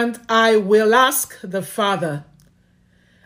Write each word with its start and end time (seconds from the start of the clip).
And 0.00 0.20
I 0.28 0.56
will 0.58 0.94
ask 0.94 1.40
the 1.42 1.60
Father, 1.60 2.24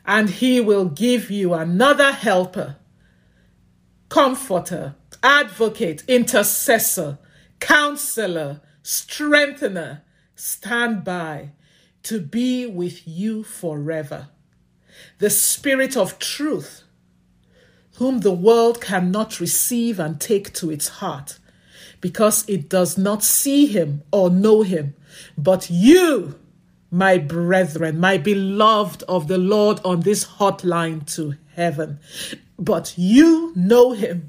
and 0.07 0.31
he 0.31 0.59
will 0.59 0.87
give 0.87 1.31
you 1.31 1.53
another 1.53 2.13
helper, 2.13 2.77
comforter, 4.09 4.95
advocate, 5.23 6.03
intercessor, 6.09 7.19
counselor, 7.61 8.63
strengthener, 8.83 10.03
stand 10.35 11.05
by 11.05 11.51
to 12.05 12.23
be 12.23 12.65
with 12.65 13.07
you 13.07 13.45
forever. 13.45 14.29
The 15.19 15.29
Spirit 15.29 15.95
of 15.95 16.19
truth, 16.19 16.85
whom 17.97 18.21
the 18.21 18.33
world 18.33 18.81
cannot 18.81 19.41
receive 19.41 20.01
and 20.01 20.19
take 20.19 20.55
to 20.55 20.71
its 20.71 20.89
heart, 20.89 21.39
because 22.01 22.49
it 22.49 22.71
does 22.71 22.97
not 22.97 23.23
see 23.23 23.67
him 23.67 24.05
or 24.11 24.31
know 24.31 24.63
him. 24.63 24.95
But 25.37 25.69
you, 25.69 26.39
my 26.93 27.17
brethren, 27.17 27.99
my 27.99 28.19
beloved 28.19 29.03
of 29.05 29.27
the 29.27 29.39
Lord 29.39 29.81
on 29.83 30.01
this 30.01 30.27
hotline 30.27 31.11
to 31.17 31.37
heaven, 31.57 31.99
but 32.59 32.95
you 32.97 33.53
know 33.57 33.93
him 33.93 34.29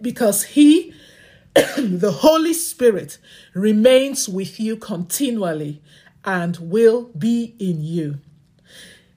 because 0.00 0.44
he 0.44 0.94
the 1.54 2.12
Holy 2.20 2.54
Spirit 2.54 3.18
remains 3.52 4.28
with 4.28 4.60
you 4.60 4.76
continually 4.76 5.82
and 6.24 6.56
will 6.58 7.10
be 7.18 7.56
in 7.58 7.82
you. 7.82 8.20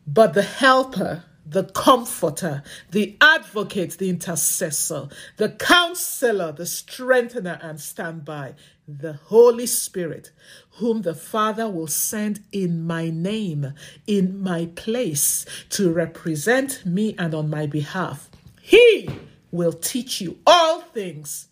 But 0.08 0.34
the 0.34 0.42
Helper, 0.42 1.24
the 1.50 1.64
Comforter, 1.64 2.62
the 2.92 3.16
Advocate, 3.22 3.98
the 3.98 4.10
Intercessor, 4.10 5.08
the 5.38 5.50
Counselor, 5.50 6.52
the 6.52 6.66
Strengthener, 6.66 7.58
and 7.62 7.80
Standby, 7.80 8.54
the 8.88 9.14
Holy 9.14 9.66
Spirit, 9.66 10.32
whom 10.72 11.04
the 11.04 11.16
Father 11.16 11.70
will 11.70 11.88
send 11.88 12.44
in 12.52 12.86
my 12.86 13.10
name, 13.10 13.74
in 14.06 14.42
my 14.42 14.66
place, 14.76 15.46
to 15.70 15.92
represent 15.92 16.86
me 16.86 17.16
and 17.18 17.34
on 17.34 17.50
my 17.50 17.66
behalf. 17.66 18.30
He 18.62 19.10
will 19.52 19.74
teach 19.74 20.20
you 20.20 20.40
all 20.46 20.82
things 20.82 21.48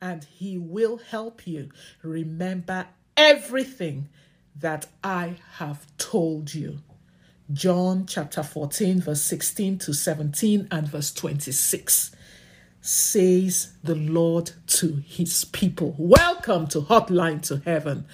and 0.00 0.24
he 0.24 0.58
will 0.58 0.98
help 0.98 1.46
you 1.46 1.70
remember 2.02 2.86
everything 3.16 4.08
that 4.54 4.86
I 5.02 5.36
have 5.54 5.86
told 5.96 6.54
you. 6.54 6.80
John 7.50 8.04
chapter 8.04 8.42
14, 8.42 9.00
verse 9.00 9.22
16 9.22 9.78
to 9.78 9.94
17, 9.94 10.68
and 10.70 10.86
verse 10.86 11.10
26 11.14 12.10
says 12.82 13.72
the 13.82 13.94
Lord 13.94 14.50
to 14.66 15.02
his 15.06 15.46
people. 15.46 15.94
Welcome 15.96 16.66
to 16.66 16.82
Hotline 16.82 17.40
to 17.44 17.62
Heaven, 17.64 18.04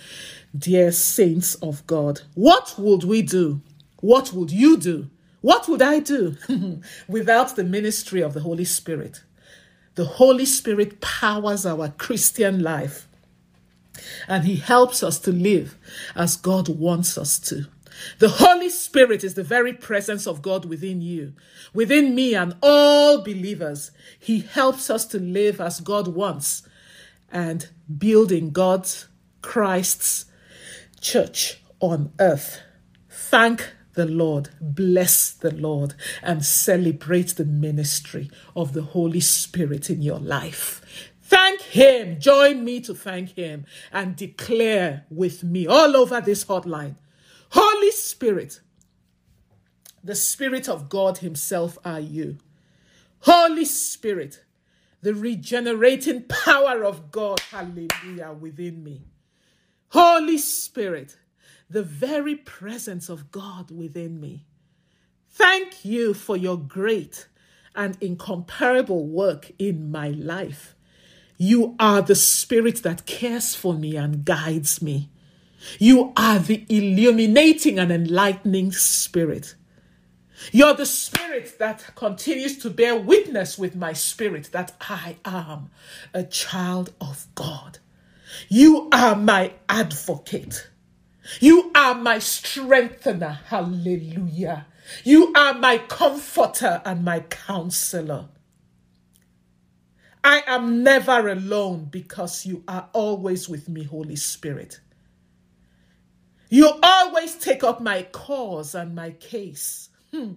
dear 0.56 0.92
saints 0.92 1.56
of 1.56 1.84
God. 1.88 2.20
What 2.34 2.76
would 2.78 3.02
we 3.02 3.22
do? 3.22 3.60
What 3.96 4.32
would 4.32 4.52
you 4.52 4.76
do? 4.76 5.10
What 5.40 5.68
would 5.68 5.82
I 5.82 5.98
do 5.98 6.36
without 7.08 7.56
the 7.56 7.64
ministry 7.64 8.22
of 8.22 8.34
the 8.34 8.40
Holy 8.40 8.64
Spirit? 8.64 9.24
The 9.96 10.04
Holy 10.04 10.44
Spirit 10.44 11.00
powers 11.00 11.66
our 11.66 11.88
Christian 11.88 12.62
life 12.62 13.08
and 14.28 14.44
He 14.44 14.56
helps 14.56 15.02
us 15.02 15.18
to 15.20 15.32
live 15.32 15.76
as 16.14 16.36
God 16.36 16.68
wants 16.68 17.18
us 17.18 17.40
to. 17.40 17.66
The 18.18 18.28
Holy 18.28 18.70
Spirit 18.70 19.24
is 19.24 19.34
the 19.34 19.42
very 19.42 19.72
presence 19.72 20.26
of 20.26 20.42
God 20.42 20.64
within 20.64 21.00
you, 21.00 21.34
within 21.72 22.14
me, 22.14 22.34
and 22.34 22.56
all 22.62 23.22
believers. 23.22 23.90
He 24.18 24.40
helps 24.40 24.90
us 24.90 25.04
to 25.06 25.18
live 25.18 25.60
as 25.60 25.80
God 25.80 26.08
wants 26.08 26.62
and 27.30 27.68
building 27.98 28.50
God's, 28.50 29.08
Christ's 29.42 30.26
church 31.00 31.60
on 31.80 32.12
earth. 32.18 32.60
Thank 33.08 33.72
the 33.94 34.06
Lord, 34.06 34.50
bless 34.60 35.30
the 35.30 35.52
Lord, 35.52 35.94
and 36.22 36.44
celebrate 36.44 37.36
the 37.36 37.44
ministry 37.44 38.30
of 38.56 38.72
the 38.72 38.82
Holy 38.82 39.20
Spirit 39.20 39.88
in 39.90 40.02
your 40.02 40.18
life. 40.18 41.10
Thank 41.22 41.62
Him. 41.62 42.20
Join 42.20 42.64
me 42.64 42.80
to 42.80 42.94
thank 42.94 43.30
Him 43.30 43.66
and 43.92 44.16
declare 44.16 45.04
with 45.10 45.42
me 45.42 45.66
all 45.66 45.96
over 45.96 46.20
this 46.20 46.44
hotline 46.44 46.96
Holy 47.50 47.90
Spirit, 47.90 48.60
the 50.02 50.14
Spirit 50.14 50.68
of 50.68 50.88
God 50.88 51.18
Himself 51.18 51.78
are 51.84 52.00
you. 52.00 52.38
Holy 53.20 53.64
Spirit, 53.64 54.44
the 55.02 55.14
regenerating 55.14 56.22
power 56.22 56.84
of 56.84 57.10
God, 57.10 57.40
hallelujah, 57.40 58.32
within 58.38 58.82
me. 58.82 59.02
Holy 59.88 60.38
Spirit, 60.38 61.16
the 61.70 61.82
very 61.82 62.36
presence 62.36 63.08
of 63.08 63.30
God 63.30 63.70
within 63.70 64.20
me. 64.20 64.46
Thank 65.30 65.84
you 65.84 66.14
for 66.14 66.36
your 66.36 66.56
great 66.58 67.28
and 67.74 67.96
incomparable 68.00 69.06
work 69.06 69.50
in 69.58 69.90
my 69.90 70.08
life. 70.10 70.76
You 71.36 71.74
are 71.80 72.00
the 72.00 72.14
spirit 72.14 72.82
that 72.84 73.06
cares 73.06 73.54
for 73.54 73.74
me 73.74 73.96
and 73.96 74.24
guides 74.24 74.80
me. 74.80 75.10
You 75.78 76.12
are 76.16 76.38
the 76.38 76.64
illuminating 76.68 77.78
and 77.78 77.90
enlightening 77.90 78.72
spirit. 78.72 79.54
You're 80.52 80.74
the 80.74 80.86
spirit 80.86 81.58
that 81.58 81.94
continues 81.94 82.58
to 82.58 82.70
bear 82.70 82.96
witness 82.96 83.56
with 83.58 83.76
my 83.76 83.92
spirit 83.92 84.50
that 84.52 84.72
I 84.80 85.16
am 85.24 85.70
a 86.12 86.24
child 86.24 86.92
of 87.00 87.26
God. 87.34 87.78
You 88.48 88.88
are 88.92 89.16
my 89.16 89.52
advocate. 89.68 90.68
You 91.40 91.70
are 91.74 91.94
my 91.94 92.18
strengthener. 92.18 93.40
Hallelujah. 93.46 94.66
You 95.04 95.32
are 95.34 95.54
my 95.54 95.78
comforter 95.78 96.82
and 96.84 97.04
my 97.04 97.20
counselor. 97.20 98.28
I 100.22 100.42
am 100.46 100.82
never 100.82 101.28
alone 101.28 101.88
because 101.90 102.46
you 102.46 102.64
are 102.66 102.88
always 102.92 103.48
with 103.48 103.68
me, 103.68 103.84
Holy 103.84 104.16
Spirit. 104.16 104.80
You 106.48 106.78
always 106.82 107.36
take 107.36 107.64
up 107.64 107.80
my 107.80 108.02
cause 108.12 108.74
and 108.74 108.94
my 108.94 109.10
case. 109.12 109.88
Hmm. 110.12 110.34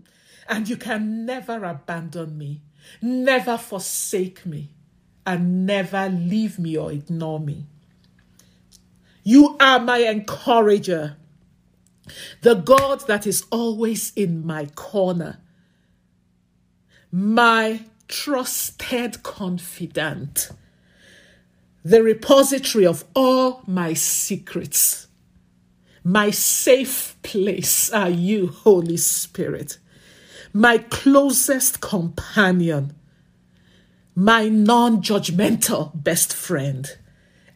And 0.50 0.68
you 0.68 0.78
can 0.78 1.26
never 1.26 1.64
abandon 1.64 2.38
me, 2.38 2.62
never 3.02 3.58
forsake 3.58 4.46
me, 4.46 4.70
and 5.26 5.66
never 5.66 6.08
leave 6.08 6.58
me 6.58 6.78
or 6.78 6.92
ignore 6.92 7.40
me. 7.40 7.66
You 9.24 9.58
are 9.60 9.80
my 9.80 9.98
encourager, 9.98 11.18
the 12.42 12.56
God 12.56 13.06
that 13.08 13.28
is 13.28 13.44
always 13.52 14.14
in 14.16 14.46
my 14.46 14.68
corner, 14.68 15.40
my 17.12 17.82
trusted 18.08 19.24
confidant, 19.24 20.52
the 21.84 22.02
repository 22.02 22.86
of 22.86 23.04
all 23.14 23.64
my 23.68 23.94
secrets. 23.94 25.07
My 26.08 26.32
safe 26.32 27.18
place 27.22 27.92
are 27.92 28.10
you, 28.10 28.48
Holy 28.48 28.96
Spirit, 28.96 29.78
my 30.54 30.78
closest 30.78 31.82
companion, 31.82 32.96
my 34.16 34.48
non 34.48 35.02
judgmental 35.02 35.92
best 36.02 36.34
friend 36.34 36.98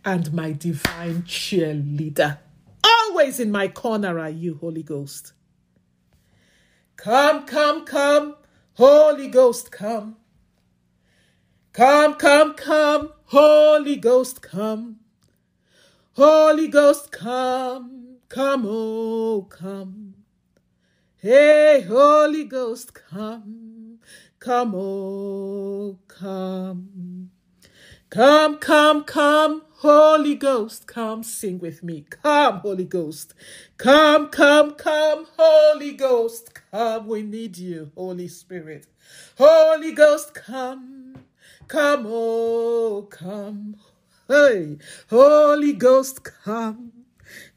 and 0.03 0.33
my 0.33 0.51
divine 0.51 1.23
cheerleader. 1.23 2.39
Always 2.83 3.39
in 3.39 3.51
my 3.51 3.69
corner 3.69 4.19
are 4.19 4.29
you, 4.29 4.55
Holy 4.55 4.83
Ghost. 4.83 5.31
Come, 6.97 7.45
come, 7.45 7.85
come, 7.85 8.35
Holy 8.73 9.29
Ghost, 9.29 9.71
come. 9.71 10.17
Come, 11.71 12.15
come, 12.15 12.55
come, 12.55 13.13
Holy 13.27 13.95
Ghost, 13.95 14.41
come. 14.41 14.97
Holy 16.17 16.67
Ghost, 16.67 17.13
come, 17.13 18.00
come, 18.31 18.63
oh, 18.65 19.45
come. 19.49 20.13
Hey, 21.17 21.83
Holy 21.85 22.45
Ghost, 22.45 22.93
come, 22.93 23.99
come, 24.39 24.73
oh, 24.73 25.99
come. 26.07 27.29
Come, 28.09 28.57
come, 28.57 29.03
come, 29.03 29.63
Holy 29.79 30.35
Ghost, 30.35 30.87
come 30.87 31.23
sing 31.23 31.59
with 31.59 31.83
me. 31.83 32.05
Come, 32.09 32.59
Holy 32.59 32.85
Ghost. 32.85 33.33
Come, 33.77 34.29
come, 34.29 34.75
come, 34.75 35.27
Holy 35.37 35.91
Ghost. 35.91 36.53
Come, 36.71 37.07
we 37.07 37.23
need 37.23 37.57
you, 37.57 37.91
Holy 37.97 38.29
Spirit. 38.29 38.87
Holy 39.37 39.91
Ghost, 39.91 40.33
come. 40.33 41.15
Come, 41.67 42.05
oh, 42.07 43.07
come. 43.11 43.75
Hey, 44.29 44.77
Holy 45.09 45.73
Ghost, 45.73 46.23
come. 46.23 47.00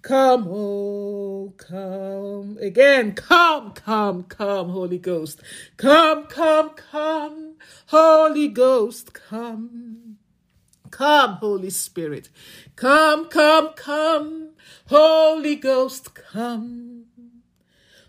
Come, 0.03 0.47
oh, 0.49 1.55
come. 1.57 2.59
Again, 2.61 3.15
come, 3.15 3.73
come, 3.73 4.25
come, 4.25 4.71
Holy 4.71 4.99
Ghost. 4.99 5.41
Come, 5.77 6.27
come, 6.27 6.71
come, 6.75 7.55
Holy 7.89 8.49
Ghost, 8.49 9.15
come. 9.15 10.17
Come, 10.91 11.39
Holy 11.41 11.71
Spirit. 11.71 12.31
Come, 12.77 13.27
come, 13.29 13.75
come. 13.77 14.51
Holy 14.89 15.57
Ghost, 15.57 16.15
come. 16.15 17.07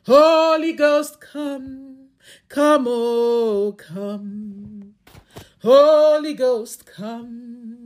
Holy 0.05 0.73
Ghost, 0.73 1.19
come. 1.19 2.09
Come, 2.49 2.85
oh, 2.87 3.73
come. 3.77 4.93
Holy 5.63 6.33
Ghost, 6.35 6.85
come. 6.85 7.84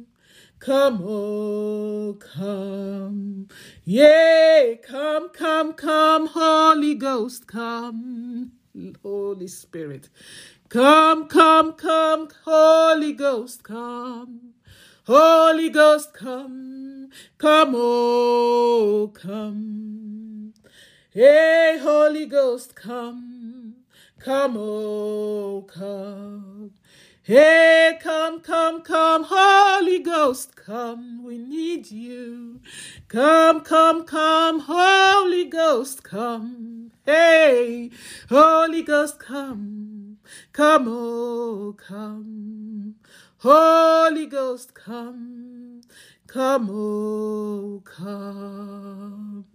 Come, 0.60 1.02
oh, 1.06 2.18
come. 2.20 3.48
Yea, 3.86 4.80
come, 4.88 5.30
come, 5.34 5.74
come, 5.76 6.28
Holy 6.34 6.96
Ghost, 6.96 7.48
come. 7.48 8.54
Holy 9.04 9.48
Spirit. 9.48 10.10
Come, 10.70 11.28
come, 11.28 11.74
come, 11.76 12.30
Holy 12.46 13.14
Ghost, 13.14 13.64
come. 13.64 14.54
Holy 15.08 15.70
Ghost, 15.70 16.14
come. 16.16 17.10
Come, 17.38 17.74
oh, 17.76 19.12
come. 19.14 20.54
Hey, 21.12 21.80
Holy 21.82 22.26
Ghost, 22.28 22.76
come. 22.76 23.76
Come, 24.20 24.56
oh, 24.58 25.64
come. 25.70 26.72
Hey, 27.30 27.96
come, 28.02 28.42
come, 28.42 28.81
come, 28.81 29.24
Holy 29.30 30.00
Ghost, 30.00 30.56
come, 30.56 31.24
we 31.24 31.38
need 31.38 31.92
you. 31.92 32.60
Come, 33.08 33.62
come, 33.62 34.04
come, 34.04 34.62
Holy 34.62 35.46
Ghost, 35.46 36.02
come. 36.04 36.92
Hey, 37.06 37.92
Holy 38.30 38.81
Ghost, 38.81 39.20
come, 39.20 40.18
come, 40.54 40.86
oh, 40.88 41.76
come. 41.78 42.96
Holy 43.42 44.26
Ghost, 44.26 44.74
come, 44.74 45.39
come, 46.31 46.70
oh, 46.72 47.81
come. 47.84 49.46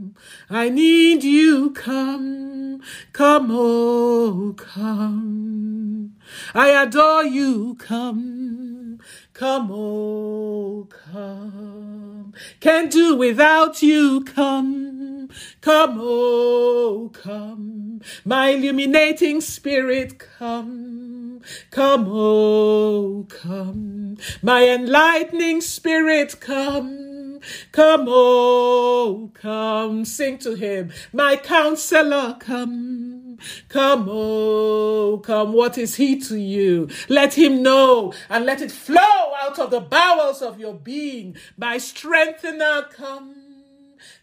I 0.51 0.69
need 0.71 1.23
you, 1.23 1.71
come, 1.71 2.81
come, 3.13 3.49
oh, 3.53 4.55
come. 4.57 6.17
I 6.53 6.71
adore 6.83 7.25
you, 7.25 7.77
come, 7.79 8.99
come, 9.35 9.71
oh, 9.73 10.89
come. 10.91 12.35
Can't 12.59 12.91
do 12.91 13.17
without 13.17 13.81
you, 13.81 14.25
come, 14.25 15.29
come, 15.61 15.99
oh, 16.01 17.11
come. 17.15 18.01
My 18.25 18.49
illuminating 18.49 19.41
spirit, 19.41 20.19
come, 20.19 21.24
come, 21.71 22.07
oh, 22.09 23.27
come. 23.29 24.17
My 24.43 24.69
enlightening 24.69 25.61
spirit, 25.61 26.41
come, 26.41 27.41
come, 27.73 28.07
oh, 28.09 29.31
come. 29.35 30.05
Sing 30.05 30.39
to 30.39 30.55
him, 30.55 30.93
my 31.13 31.37
counselor, 31.37 32.37
come. 32.41 33.39
Come, 33.69 34.09
oh, 34.11 35.21
come. 35.25 35.53
What 35.53 35.77
is 35.79 35.97
he 35.97 36.19
to 36.21 36.39
you? 36.39 36.89
Let 37.09 37.35
him 37.35 37.63
know 37.63 38.13
and 38.31 38.47
let 38.47 38.63
it 38.63 38.73
flow 38.73 39.35
out 39.43 39.59
of 39.59 39.71
the 39.71 39.81
bowels 39.81 40.43
of 40.43 40.59
your 40.61 40.75
being. 40.75 41.37
My 41.57 41.79
strengthener, 41.79 42.87
come. 42.93 43.37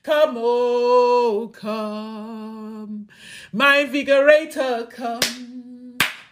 Come, 0.03 0.35
oh, 0.37 1.51
come. 1.53 3.07
My 3.51 3.77
invigorator, 3.85 4.89
come. 4.89 5.60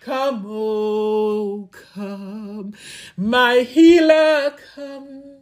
Come, 0.09 0.43
oh, 0.47 1.69
come. 1.93 2.73
My 3.15 3.57
healer, 3.57 4.55
come. 4.73 5.35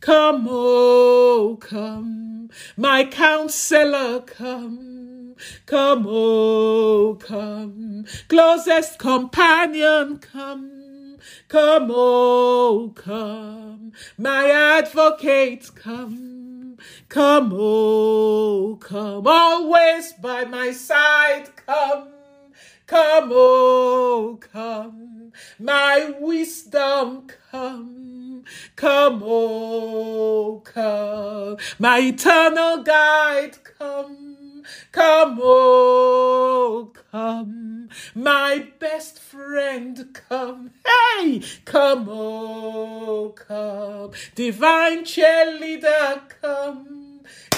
Come, 0.00 0.48
oh, 0.50 1.56
come. 1.60 2.50
My 2.76 3.04
counselor, 3.04 4.22
come. 4.22 5.36
Come, 5.66 6.06
oh, 6.08 7.18
come. 7.20 8.04
Closest 8.26 8.98
companion, 8.98 10.18
come. 10.18 11.18
Come, 11.46 11.90
oh, 11.92 12.92
come. 12.96 13.92
My 14.18 14.50
advocate, 14.50 15.70
come. 15.76 16.78
Come, 17.08 17.52
oh, 17.54 18.76
come. 18.80 19.24
Always 19.24 20.14
by 20.14 20.46
my 20.46 20.72
side, 20.72 21.54
come. 21.64 22.08
Come, 22.90 23.30
oh, 23.32 24.40
come. 24.52 25.30
My 25.60 26.12
wisdom, 26.18 27.28
come. 27.52 28.42
Come, 28.74 29.22
oh, 29.24 30.60
come. 30.64 31.56
My 31.78 32.00
eternal 32.00 32.82
guide, 32.82 33.58
come. 33.78 34.64
Come, 34.90 35.38
oh, 35.40 36.92
come. 37.12 37.90
My 38.16 38.66
best 38.80 39.20
friend, 39.20 40.08
come. 40.28 40.72
Hey, 40.84 41.42
come, 41.64 42.08
oh, 42.10 43.32
come. 43.36 44.10
Divine 44.34 45.04
cheerleader, 45.04 46.22
come. 46.42 46.99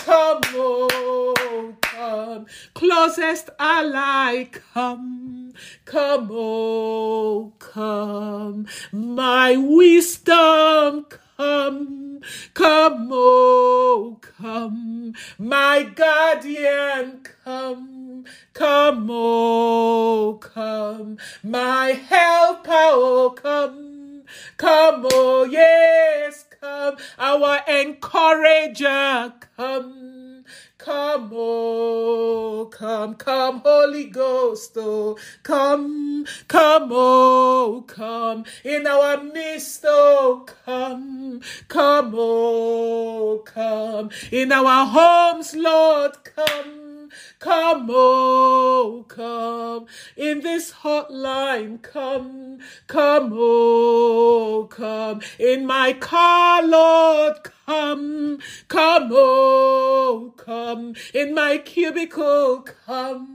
Come, 0.04 0.40
oh, 0.54 1.76
come. 1.80 2.46
Closest 2.74 3.50
ally, 3.60 4.46
come. 4.74 5.52
Come, 5.84 6.28
oh, 6.32 7.52
come. 7.60 8.66
My 8.92 9.56
wisdom, 9.56 11.06
come. 11.36 12.20
Come, 12.54 13.08
oh, 13.12 14.18
come. 14.20 15.14
My 15.38 15.84
guardian, 15.84 17.20
come. 17.44 18.24
Come, 18.54 19.08
oh, 19.08 20.38
come. 20.42 21.16
My 21.44 21.90
helper, 21.92 22.70
oh, 22.72 23.34
come. 23.36 24.24
Come, 24.56 25.06
oh, 25.12 25.44
yes, 25.44 26.46
come. 26.62 26.96
Our 27.18 27.60
encourager, 27.68 29.32
come. 29.56 30.44
Come, 30.78 31.30
oh, 31.32 32.68
come, 32.72 33.14
come, 33.14 33.60
Holy 33.64 34.06
Ghost, 34.06 34.72
oh, 34.76 35.16
come, 35.44 36.26
come, 36.48 36.88
oh, 36.90 37.84
come, 37.86 38.44
in 38.64 38.88
our 38.88 39.22
midst, 39.22 39.84
oh, 39.86 40.44
come, 40.66 41.40
come, 41.68 42.12
oh, 42.16 43.42
come, 43.46 44.10
in 44.32 44.50
our 44.50 44.86
homes, 44.86 45.54
Lord, 45.54 46.12
come, 46.24 46.81
come, 47.42 47.88
oh, 47.90 49.04
come, 49.08 49.86
in 50.16 50.40
this 50.42 50.70
hotline, 50.84 51.82
come, 51.82 52.60
come, 52.86 53.30
oh, 53.34 54.68
come, 54.70 55.20
in 55.40 55.66
my 55.66 55.92
car, 55.92 56.64
Lord, 56.64 57.38
come, 57.66 58.38
come, 58.68 59.08
oh, 59.12 60.32
come, 60.36 60.94
in 61.12 61.34
my 61.34 61.58
cubicle, 61.58 62.64
come, 62.86 63.31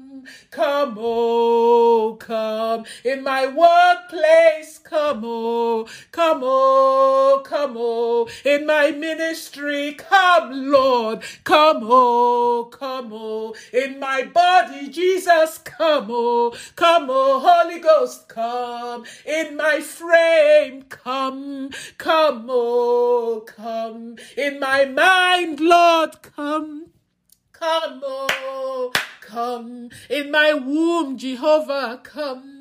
come, 0.52 0.96
oh, 1.00 2.18
come, 2.20 2.86
in 3.06 3.24
my 3.24 3.48
workplace, 3.48 4.80
come, 4.80 5.24
oh, 5.26 5.88
come, 6.12 6.42
oh, 6.44 7.42
come, 7.46 7.76
oh, 7.78 8.30
in 8.46 8.66
my 8.66 8.92
ministry, 8.92 9.94
come, 9.96 10.72
Lord, 10.72 11.24
come, 11.46 11.82
oh, 11.84 12.70
come, 12.72 13.12
oh, 13.14 13.56
in 13.74 14.00
my 14.00 14.24
body, 14.24 14.90
Jesus, 14.90 15.60
come, 15.60 16.08
oh, 16.10 16.56
come, 16.76 17.08
oh, 17.10 17.40
Holy 17.40 17.80
Ghost, 17.80 18.28
come, 18.30 19.06
in 19.26 19.58
my 19.58 19.82
frame, 19.82 20.84
come, 20.84 21.70
come, 21.98 22.48
oh, 22.50 23.46
come, 23.48 24.18
in 24.38 24.60
my 24.60 24.86
mind, 24.86 25.60
Lord, 25.62 26.22
come. 26.24 26.87
Come, 27.60 28.02
oh, 28.04 28.92
come 29.20 29.90
in 30.12 30.30
my 30.30 30.54
womb, 30.54 31.18
Jehovah, 31.18 32.00
come. 32.04 32.57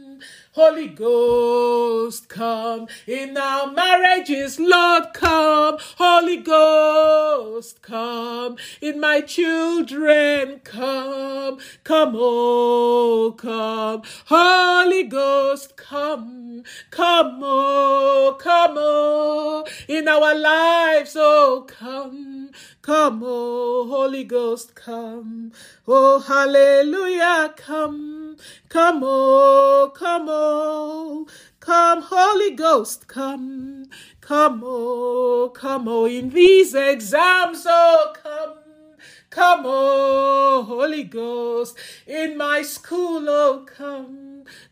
Holy 0.52 0.88
Ghost, 0.88 2.28
come 2.28 2.88
in 3.06 3.36
our 3.36 3.70
marriages, 3.72 4.58
Lord, 4.58 5.12
come. 5.14 5.78
Holy 5.98 6.38
Ghost, 6.38 7.82
come 7.82 8.56
in 8.80 9.00
my 9.00 9.20
children, 9.20 10.60
come. 10.64 11.58
Come, 11.84 12.12
oh, 12.16 13.34
come. 13.36 14.02
Holy 14.26 15.04
Ghost, 15.04 15.76
come. 15.76 16.62
Come, 16.90 17.40
oh, 17.42 18.36
come, 18.40 18.74
oh, 18.76 19.66
in 19.88 20.08
our 20.08 20.34
lives, 20.34 21.14
oh, 21.16 21.66
come. 21.68 22.50
Come, 22.82 23.22
oh, 23.24 23.88
Holy 23.88 24.24
Ghost, 24.24 24.74
come. 24.74 25.52
Oh, 25.86 26.20
hallelujah, 26.20 27.54
come. 27.56 28.15
Come, 28.68 29.00
oh, 29.04 29.92
come, 29.94 30.26
oh. 30.28 31.26
Come, 31.60 32.02
Holy 32.02 32.54
Ghost, 32.56 33.08
come. 33.08 33.86
Come, 34.20 34.62
oh, 34.64 35.50
come, 35.54 35.88
oh, 35.88 36.06
in 36.06 36.30
these 36.30 36.74
exams, 36.74 37.64
oh, 37.68 38.12
come. 38.22 38.58
Come, 39.30 39.62
oh 39.66 40.64
Holy 40.66 41.04
Ghost, 41.04 41.76
in 42.06 42.36
my 42.38 42.62
school, 42.62 43.28
oh 43.28 43.66
come. 43.66 44.25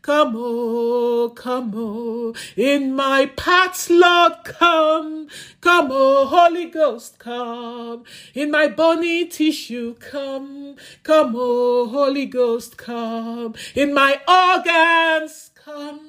Come, 0.04 0.34
oh, 0.37 1.32
come, 1.34 1.73
oh, 1.75 2.34
in 2.56 2.94
my 2.94 3.25
paths, 3.25 3.88
Lord, 3.88 4.34
come. 4.44 5.28
Come, 5.62 5.88
oh, 5.90 6.26
Holy 6.26 6.66
Ghost, 6.66 7.18
come. 7.18 8.04
In 8.34 8.50
my 8.50 8.68
bony 8.68 9.25
tissue, 9.25 9.94
come. 9.94 10.76
Come, 11.04 11.32
oh, 11.34 11.88
Holy 11.88 12.26
Ghost, 12.26 12.76
come. 12.76 13.54
In 13.75 13.94
my 13.94 14.20
organs, 14.28 15.52
come. 15.54 16.00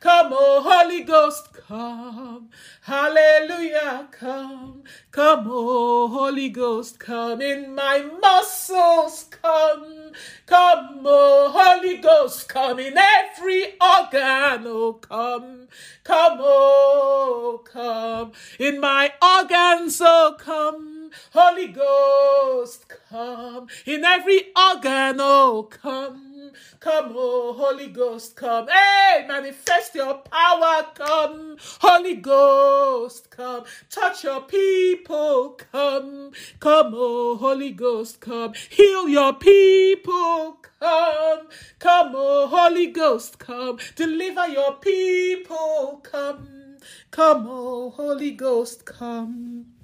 Come, 0.00 0.30
oh 0.32 0.60
Holy 0.62 1.04
Ghost, 1.04 1.52
come. 1.52 2.48
Hallelujah, 2.82 4.08
come. 4.10 4.82
Come, 5.12 5.46
oh 5.48 6.08
Holy 6.08 6.48
Ghost, 6.48 6.98
come 6.98 7.40
in 7.40 7.72
my 7.72 8.04
muscles, 8.20 9.26
come. 9.30 9.97
Come, 10.46 11.00
oh 11.04 11.50
Holy 11.54 11.98
Ghost, 11.98 12.48
come 12.48 12.78
in 12.78 12.96
every 12.96 13.64
organ, 13.80 14.64
oh 14.66 14.98
come. 15.00 15.68
Come, 16.04 16.38
oh 16.40 17.62
come. 17.64 18.32
In 18.58 18.80
my 18.80 19.12
organs, 19.22 20.00
oh 20.02 20.36
come. 20.38 21.10
Holy 21.32 21.68
Ghost, 21.68 22.86
come. 23.10 23.68
In 23.86 24.04
every 24.04 24.52
organ, 24.56 25.16
oh 25.20 25.68
come. 25.70 26.37
Come, 26.80 27.12
oh 27.14 27.52
Holy 27.54 27.88
Ghost, 27.88 28.36
come. 28.36 28.68
Hey, 28.68 29.24
manifest 29.26 29.94
your 29.94 30.14
power, 30.14 30.86
come. 30.94 31.56
Holy 31.80 32.16
Ghost, 32.16 33.30
come. 33.30 33.64
Touch 33.90 34.24
your 34.24 34.42
people, 34.42 35.58
come. 35.72 36.32
Come, 36.60 36.92
oh 36.94 37.36
Holy 37.36 37.70
Ghost, 37.72 38.20
come. 38.20 38.52
Heal 38.70 39.08
your 39.08 39.34
people, 39.34 40.58
come. 40.80 41.48
Come, 41.78 42.12
oh 42.14 42.46
Holy 42.48 42.88
Ghost, 42.88 43.38
come. 43.38 43.78
Deliver 43.96 44.48
your 44.48 44.74
people, 44.74 46.00
come. 46.02 46.76
Come, 47.10 47.46
oh 47.48 47.90
Holy 47.90 48.32
Ghost, 48.32 48.84
come. 48.84 49.77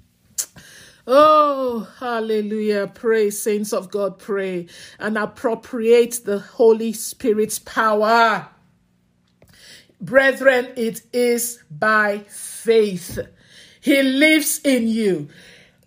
Oh, 1.07 1.87
hallelujah. 1.99 2.87
Pray, 2.87 3.29
saints 3.29 3.73
of 3.73 3.91
God, 3.91 4.17
pray 4.17 4.67
and 4.97 5.17
appropriate 5.17 6.21
the 6.25 6.39
Holy 6.39 6.93
Spirit's 6.93 7.59
power. 7.59 8.47
Brethren, 10.01 10.69
it 10.75 11.03
is 11.13 11.59
by 11.69 12.19
faith. 12.27 13.19
He 13.81 14.01
lives 14.01 14.59
in 14.63 14.87
you. 14.87 15.29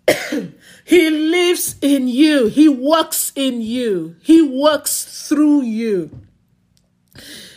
he 0.85 1.09
lives 1.09 1.75
in 1.81 2.07
you. 2.07 2.47
He 2.47 2.69
works 2.69 3.33
in 3.35 3.61
you. 3.61 4.15
He 4.21 4.41
works 4.41 5.27
through 5.27 5.63
you. 5.63 6.21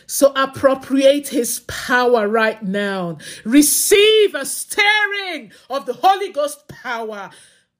So 0.09 0.33
appropriate 0.35 1.29
his 1.29 1.61
power 1.61 2.29
right 2.29 2.63
now. 2.63 3.19
Receive 3.45 4.35
a 4.35 4.45
stirring 4.45 5.53
of 5.71 5.87
the 5.87 5.95
Holy 5.95 6.31
Ghost 6.33 6.69
power 6.69 7.31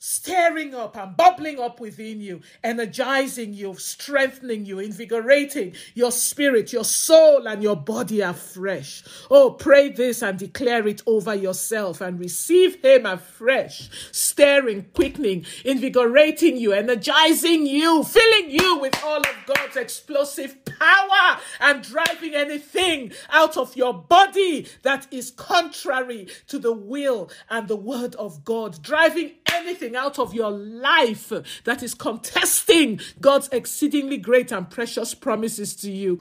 stirring 0.05 0.75
up 0.75 0.97
and 0.97 1.17
bubbling 1.17 1.61
up 1.61 1.79
within 1.79 2.21
you, 2.21 2.41
energizing 2.65 3.55
you, 3.55 3.73
strengthening 3.77 4.67
you, 4.67 4.81
invigorating 4.81 5.73
your 5.95 6.11
spirit, 6.11 6.73
your 6.73 6.83
soul, 6.83 7.47
and 7.47 7.63
your 7.63 7.77
body 7.77 8.21
afresh. 8.21 9.05
Oh, 9.31 9.53
pray 9.53 9.91
this 9.91 10.21
and 10.21 10.37
declare 10.37 10.89
it 10.89 11.03
over 11.07 11.37
yourself 11.37 12.01
and 12.01 12.19
receive 12.19 12.83
Him 12.83 13.07
afresh, 13.07 13.89
stirring, 14.11 14.87
quickening, 14.93 15.47
invigorating 15.65 16.57
you, 16.57 16.73
energizing 16.73 17.65
you, 17.65 18.03
filling 18.03 18.51
you 18.51 18.79
with 18.81 19.01
all 19.05 19.21
of 19.21 19.37
God's 19.47 19.77
explosive 19.77 20.65
power 20.65 21.39
and 21.61 21.81
driving 21.81 22.35
anything 22.35 23.13
out 23.31 23.57
of 23.57 23.77
your 23.77 23.95
body 23.95 24.67
that 24.83 25.07
is 25.13 25.31
contrary 25.31 26.27
to 26.49 26.59
the 26.59 26.73
will 26.73 27.31
and 27.49 27.69
the 27.69 27.77
word 27.77 28.17
of 28.17 28.45
God, 28.45 28.83
driving 28.83 29.35
anything 29.53 29.92
out 29.97 30.19
of 30.19 30.35
your 30.35 30.51
life 30.51 31.33
that 31.65 31.83
is 31.83 31.95
contesting 31.95 33.01
God's 33.21 33.49
exceedingly 33.53 34.19
great 34.19 34.53
and 34.53 34.69
precious 34.69 35.15
promises 35.15 35.75
to 35.77 35.91
you. 35.91 36.21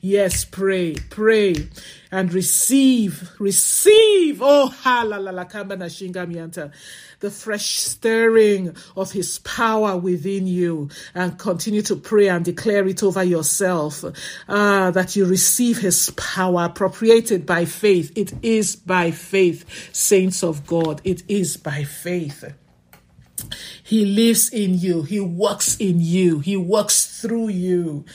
Yes, 0.00 0.44
pray, 0.44 0.94
pray 1.10 1.54
and 2.12 2.32
receive, 2.34 3.30
receive, 3.38 4.40
oh, 4.42 4.68
the 7.20 7.30
fresh 7.30 7.78
stirring 7.78 8.76
of 8.96 9.12
his 9.12 9.38
power 9.38 9.96
within 9.96 10.46
you 10.46 10.90
and 11.14 11.38
continue 11.38 11.80
to 11.80 11.96
pray 11.96 12.28
and 12.28 12.44
declare 12.44 12.86
it 12.86 13.02
over 13.02 13.22
yourself 13.22 14.04
uh, 14.48 14.90
that 14.90 15.16
you 15.16 15.24
receive 15.24 15.78
his 15.78 16.10
power 16.16 16.68
appropriated 16.72 17.44
by 17.44 17.66
faith. 17.66 18.12
It 18.16 18.32
is 18.42 18.76
by 18.76 19.10
faith, 19.10 19.94
saints 19.94 20.42
of 20.42 20.66
God. 20.66 21.02
It 21.04 21.22
is 21.28 21.58
by 21.58 21.84
faith. 21.84 22.44
He 23.82 24.06
lives 24.06 24.48
in 24.48 24.78
you. 24.78 25.02
He 25.02 25.20
works 25.20 25.76
in 25.76 26.00
you. 26.00 26.38
He 26.38 26.56
works 26.56 27.20
through 27.20 27.50
you. 27.50 28.06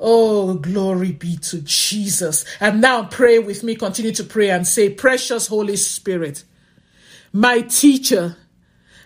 Oh, 0.00 0.54
glory 0.54 1.12
be 1.12 1.36
to 1.36 1.60
Jesus. 1.60 2.46
And 2.60 2.80
now 2.80 3.04
pray 3.04 3.38
with 3.40 3.62
me. 3.62 3.74
Continue 3.74 4.12
to 4.12 4.24
pray 4.24 4.48
and 4.48 4.66
say, 4.66 4.88
Precious 4.88 5.48
Holy 5.48 5.76
Spirit, 5.76 6.44
my 7.30 7.60
teacher, 7.60 8.36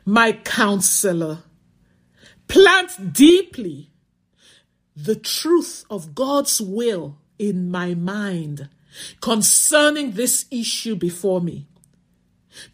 my 0.05 0.33
counselor, 0.33 1.39
plant 2.47 3.13
deeply 3.13 3.91
the 4.95 5.17
truth 5.17 5.85
of 5.91 6.15
God's 6.15 6.61
will 6.61 7.19
in 7.39 7.71
my 7.71 7.95
mind 7.95 8.69
concerning 9.21 10.13
this 10.13 10.47
issue 10.51 10.97
before 10.97 11.41
me. 11.41 11.67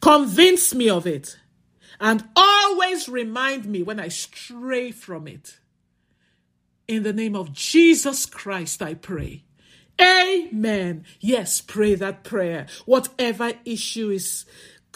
Convince 0.01 0.75
me 0.75 0.89
of 0.89 1.07
it 1.07 1.39
and 2.01 2.25
always 2.37 3.09
remind 3.09 3.67
me 3.67 3.83
when 3.83 4.01
I 4.01 4.09
stray 4.09 4.91
from 4.91 5.27
it. 5.27 5.59
In 6.87 7.03
the 7.03 7.13
name 7.13 7.37
of 7.37 7.53
Jesus 7.53 8.25
Christ, 8.25 8.83
I 8.83 8.95
pray. 8.95 9.45
Amen. 10.01 11.05
Yes, 11.21 11.61
pray 11.61 11.95
that 11.97 12.25
prayer. 12.25 12.67
Whatever 12.87 13.53
issue 13.65 14.11
is 14.11 14.45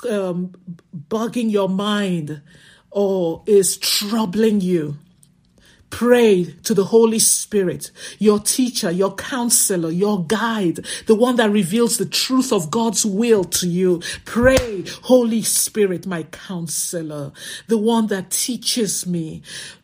um, 0.09 0.52
bugging 0.97 1.50
your 1.50 1.69
mind 1.69 2.43
or 2.91 3.43
is 3.47 3.76
troubling 3.76 4.61
you, 4.61 4.97
Pray 5.93 6.45
to 6.65 6.73
the 6.73 6.87
Holy 6.87 7.19
Spirit, 7.19 7.91
your 8.19 8.39
teacher, 8.41 8.91
your 8.91 9.15
counselor, 9.15 9.91
your 9.91 10.25
guide, 10.25 10.87
the 11.07 11.15
one 11.15 11.37
that 11.37 11.51
reveals 11.51 11.99
the 11.99 12.07
truth 12.07 12.51
of 12.51 12.71
God's 12.71 13.05
will 13.05 13.45
to 13.45 13.69
you. 13.69 14.03
Pray, 14.25 14.85
Holy 15.03 15.43
Spirit, 15.43 16.07
my 16.07 16.23
counselor, 16.25 17.31
the 17.69 17.77
one 17.77 18.07
that 18.07 18.31
teaches 18.31 19.07
me 19.07 19.43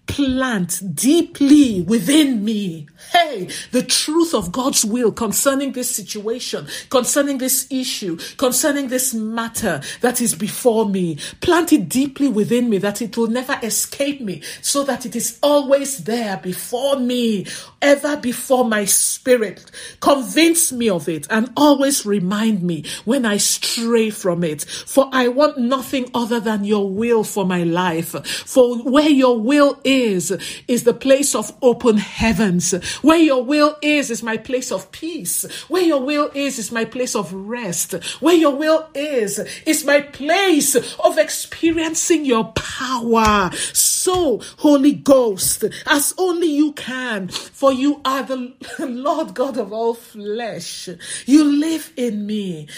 plant 0.08 0.80
deeply 0.94 1.82
within 1.82 2.44
me, 2.44 2.88
hey, 3.12 3.48
the 3.70 3.82
truth 3.82 4.34
of 4.34 4.50
God's 4.50 4.84
will 4.84 5.12
concerning 5.12 5.72
this 5.72 5.94
situation, 5.94 6.66
concerning 6.90 7.38
this 7.38 7.66
issue, 7.70 8.18
concerning 8.36 8.88
this 8.88 9.14
matter 9.14 9.80
that 10.00 10.20
is 10.20 10.34
before 10.34 10.88
me. 10.88 11.18
Plant 11.40 11.72
it 11.72 11.88
deeply 11.88 12.28
within 12.28 12.68
me 12.68 12.78
that 12.78 13.00
it 13.00 13.16
will 13.16 13.28
never 13.28 13.58
escape 13.62 14.20
me, 14.20 14.42
so 14.62 14.82
that 14.82 15.06
it 15.06 15.14
is 15.14 15.38
always 15.42 15.98
there 16.04 16.38
before 16.38 16.98
me, 16.98 17.46
ever 17.80 18.16
before 18.16 18.64
my 18.64 18.84
spirit. 18.84 19.70
Convince 20.00 20.72
me 20.72 20.88
of 20.88 21.08
it 21.08 21.26
and 21.30 21.50
always 21.56 22.04
remind 22.04 22.62
me 22.62 22.84
when 23.04 23.24
I 23.24 23.36
stray 23.36 24.10
from 24.10 24.44
it. 24.44 24.64
For 24.64 25.08
I 25.12 25.28
want 25.28 25.58
nothing 25.58 26.10
other 26.14 26.40
than 26.40 26.64
your 26.64 26.88
will 26.88 27.24
for 27.24 27.44
my 27.44 27.62
life. 27.62 28.10
For 28.26 28.78
where 28.78 29.08
your 29.08 29.38
will 29.38 29.80
is, 29.84 30.30
is, 30.66 30.84
the 30.84 30.94
place 30.94 31.34
of 31.34 31.52
open 31.62 31.98
heavens. 31.98 32.72
Where 33.02 33.18
your 33.18 33.44
will 33.44 33.76
is, 33.82 34.10
is 34.10 34.22
my 34.22 34.36
place 34.36 34.72
of 34.72 34.90
peace. 34.92 35.44
Where 35.68 35.82
your 35.82 36.02
will 36.02 36.30
is, 36.34 36.58
is 36.58 36.72
my 36.72 36.84
place 36.84 37.14
of 37.14 37.32
rest. 37.32 37.92
Where 38.20 38.34
your 38.34 38.56
will 38.56 38.88
is, 38.94 39.38
is 39.66 39.84
my 39.84 40.00
place 40.00 40.74
of 40.74 41.18
experiencing 41.18 42.24
your 42.24 42.52
power. 42.52 43.50
So, 43.72 44.40
Holy 44.58 44.92
Ghost, 44.92 45.64
as 45.86 46.14
only 46.16 46.46
you 46.46 46.72
can, 46.72 47.28
for 47.28 47.67
you 47.72 48.00
are 48.04 48.22
the 48.22 48.54
Lord 48.78 49.34
God 49.34 49.56
of 49.56 49.72
all 49.72 49.94
flesh. 49.94 50.88
You 51.26 51.44
live 51.44 51.92
in 51.96 52.26
me 52.26 52.68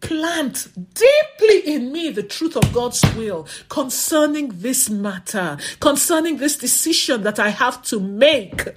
plant 0.00 0.68
deeply 0.94 1.74
in 1.74 1.92
me 1.92 2.10
the 2.10 2.22
truth 2.22 2.56
of 2.56 2.72
God's 2.72 3.02
will 3.14 3.46
concerning 3.68 4.50
this 4.60 4.88
matter, 4.88 5.58
concerning 5.80 6.38
this 6.38 6.56
decision 6.56 7.22
that 7.22 7.38
I 7.38 7.50
have 7.50 7.82
to 7.84 8.00
make. 8.00 8.68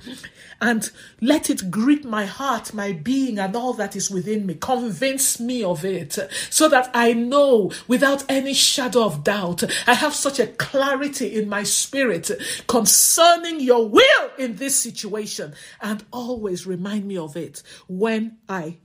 and 0.61 0.91
let 1.19 1.49
it 1.49 1.71
grip 1.71 2.03
my 2.03 2.25
heart, 2.25 2.73
my 2.73 2.91
being, 2.93 3.39
and 3.39 3.55
all 3.55 3.73
that 3.73 3.95
is 3.95 4.11
within 4.11 4.45
me. 4.45 4.53
Convince 4.53 5.39
me 5.39 5.63
of 5.63 5.83
it 5.83 6.17
so 6.51 6.69
that 6.69 6.91
I 6.93 7.13
know 7.13 7.71
without 7.87 8.23
any 8.29 8.53
shadow 8.53 9.03
of 9.03 9.23
doubt. 9.23 9.63
I 9.87 9.95
have 9.95 10.13
such 10.13 10.39
a 10.39 10.47
clarity 10.47 11.35
in 11.35 11.49
my 11.49 11.63
spirit 11.63 12.29
concerning 12.67 13.59
your 13.59 13.89
will 13.89 14.29
in 14.37 14.57
this 14.57 14.79
situation. 14.79 15.55
And 15.81 16.05
always 16.11 16.67
remind 16.67 17.05
me 17.05 17.17
of 17.17 17.35
it 17.35 17.63
when 17.87 18.37
I 18.47 18.77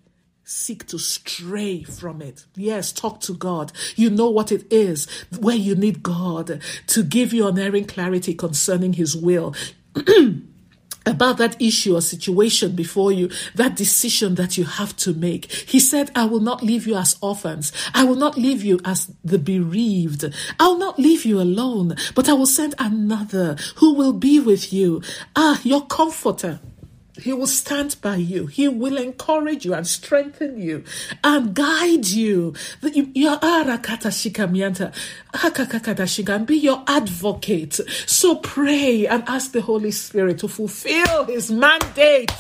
seek 0.49 0.87
to 0.87 0.97
stray 0.97 1.83
from 1.83 2.23
it. 2.23 2.45
Yes, 2.55 2.93
talk 2.93 3.21
to 3.23 3.35
God. 3.35 3.73
You 3.97 4.11
know 4.11 4.31
what 4.31 4.53
it 4.53 4.73
is 4.73 5.09
where 5.41 5.57
you 5.57 5.75
need 5.75 6.05
God 6.05 6.63
to 6.87 7.03
give 7.03 7.33
you 7.33 7.49
unerring 7.49 7.85
clarity 7.85 8.33
concerning 8.33 8.93
His 8.93 9.17
will. 9.17 9.55
about 11.07 11.39
that 11.39 11.61
issue 11.63 11.95
or 11.97 12.01
situation 12.01 12.75
before 12.75 13.13
you, 13.13 13.31
that 13.55 13.77
decision 13.77 14.35
that 14.35 14.59
you 14.59 14.65
have 14.65 14.97
to 14.97 15.15
make. 15.15 15.51
He 15.53 15.79
said, 15.79 16.11
I 16.17 16.25
will 16.25 16.41
not 16.41 16.65
leave 16.65 16.87
you 16.87 16.97
as 16.97 17.17
orphans. 17.21 17.73
I 17.95 18.03
will 18.03 18.17
not 18.17 18.37
leave 18.37 18.65
you 18.65 18.81
as 18.85 19.13
the 19.25 19.39
bereaved. 19.39 20.25
I 20.59 20.67
will 20.67 20.79
not 20.79 20.99
leave 20.99 21.25
you 21.25 21.41
alone, 21.41 21.95
but 22.17 22.29
I 22.29 22.33
will 22.33 22.47
send 22.47 22.75
another 22.79 23.57
who 23.77 23.95
will 23.95 24.13
be 24.13 24.41
with 24.41 24.73
you. 24.73 25.01
Ah, 25.37 25.61
your 25.63 25.87
comforter. 25.87 26.61
He 27.21 27.33
will 27.33 27.47
stand 27.47 27.97
by 28.03 28.17
you. 28.17 28.47
He 28.47 28.69
will 28.69 28.99
encourage 28.99 29.65
you 29.65 29.75
and 29.75 29.87
strengthen 29.87 30.59
you 30.59 30.85
and 31.25 31.55
guide 31.55 32.07
you. 32.07 32.55
Be 32.83 33.07
your 36.57 36.83
advocate. 36.87 37.81
So 38.07 38.37
pray 38.37 39.07
and 39.07 39.23
ask 39.27 39.53
the 39.53 39.63
Holy 39.63 39.91
Spirit 39.91 40.39
to 40.39 40.49
fulfill 40.49 41.25
his 41.25 41.51
mandate 41.51 42.33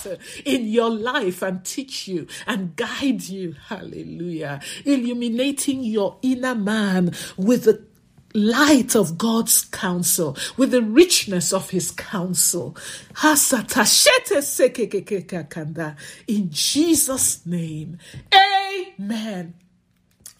in 0.44 0.66
your 0.66 0.90
life 0.90 1.42
and 1.42 1.64
teach 1.64 2.08
you 2.08 2.26
and 2.46 2.76
guide 2.76 3.22
you. 3.22 3.54
Hallelujah. 3.68 4.60
Illuminating 4.84 5.84
your 5.84 6.16
inner 6.22 6.54
man 6.54 7.12
with 7.36 7.64
the 7.64 7.82
light 8.36 8.94
of 8.94 9.18
God's 9.18 9.64
counsel, 9.64 10.36
with 10.56 10.70
the 10.70 10.82
richness 10.82 11.52
of 11.52 11.70
his 11.70 11.90
counsel. 11.90 12.76
In 16.28 16.50
Jesus' 16.50 17.46
name. 17.46 17.98
Amen. 18.34 19.54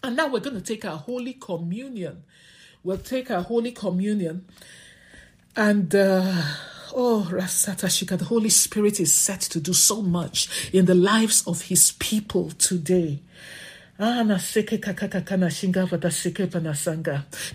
And 0.03 0.15
now 0.15 0.27
we're 0.27 0.39
going 0.39 0.55
to 0.55 0.61
take 0.61 0.85
our 0.85 0.97
Holy 0.97 1.33
Communion. 1.33 2.23
We'll 2.83 2.99
take 2.99 3.31
our 3.31 3.41
Holy 3.41 3.71
Communion. 3.71 4.45
And 5.55 5.93
uh, 5.93 6.43
oh, 6.93 7.27
Rasata 7.29 7.87
Shika, 7.87 8.17
the 8.17 8.25
Holy 8.25 8.49
Spirit 8.49 8.99
is 8.99 9.13
set 9.13 9.41
to 9.41 9.59
do 9.59 9.73
so 9.73 10.01
much 10.01 10.69
in 10.71 10.85
the 10.85 10.95
lives 10.95 11.45
of 11.47 11.63
his 11.63 11.93
people 11.93 12.51
today. 12.51 13.21
Ah, 13.99 14.23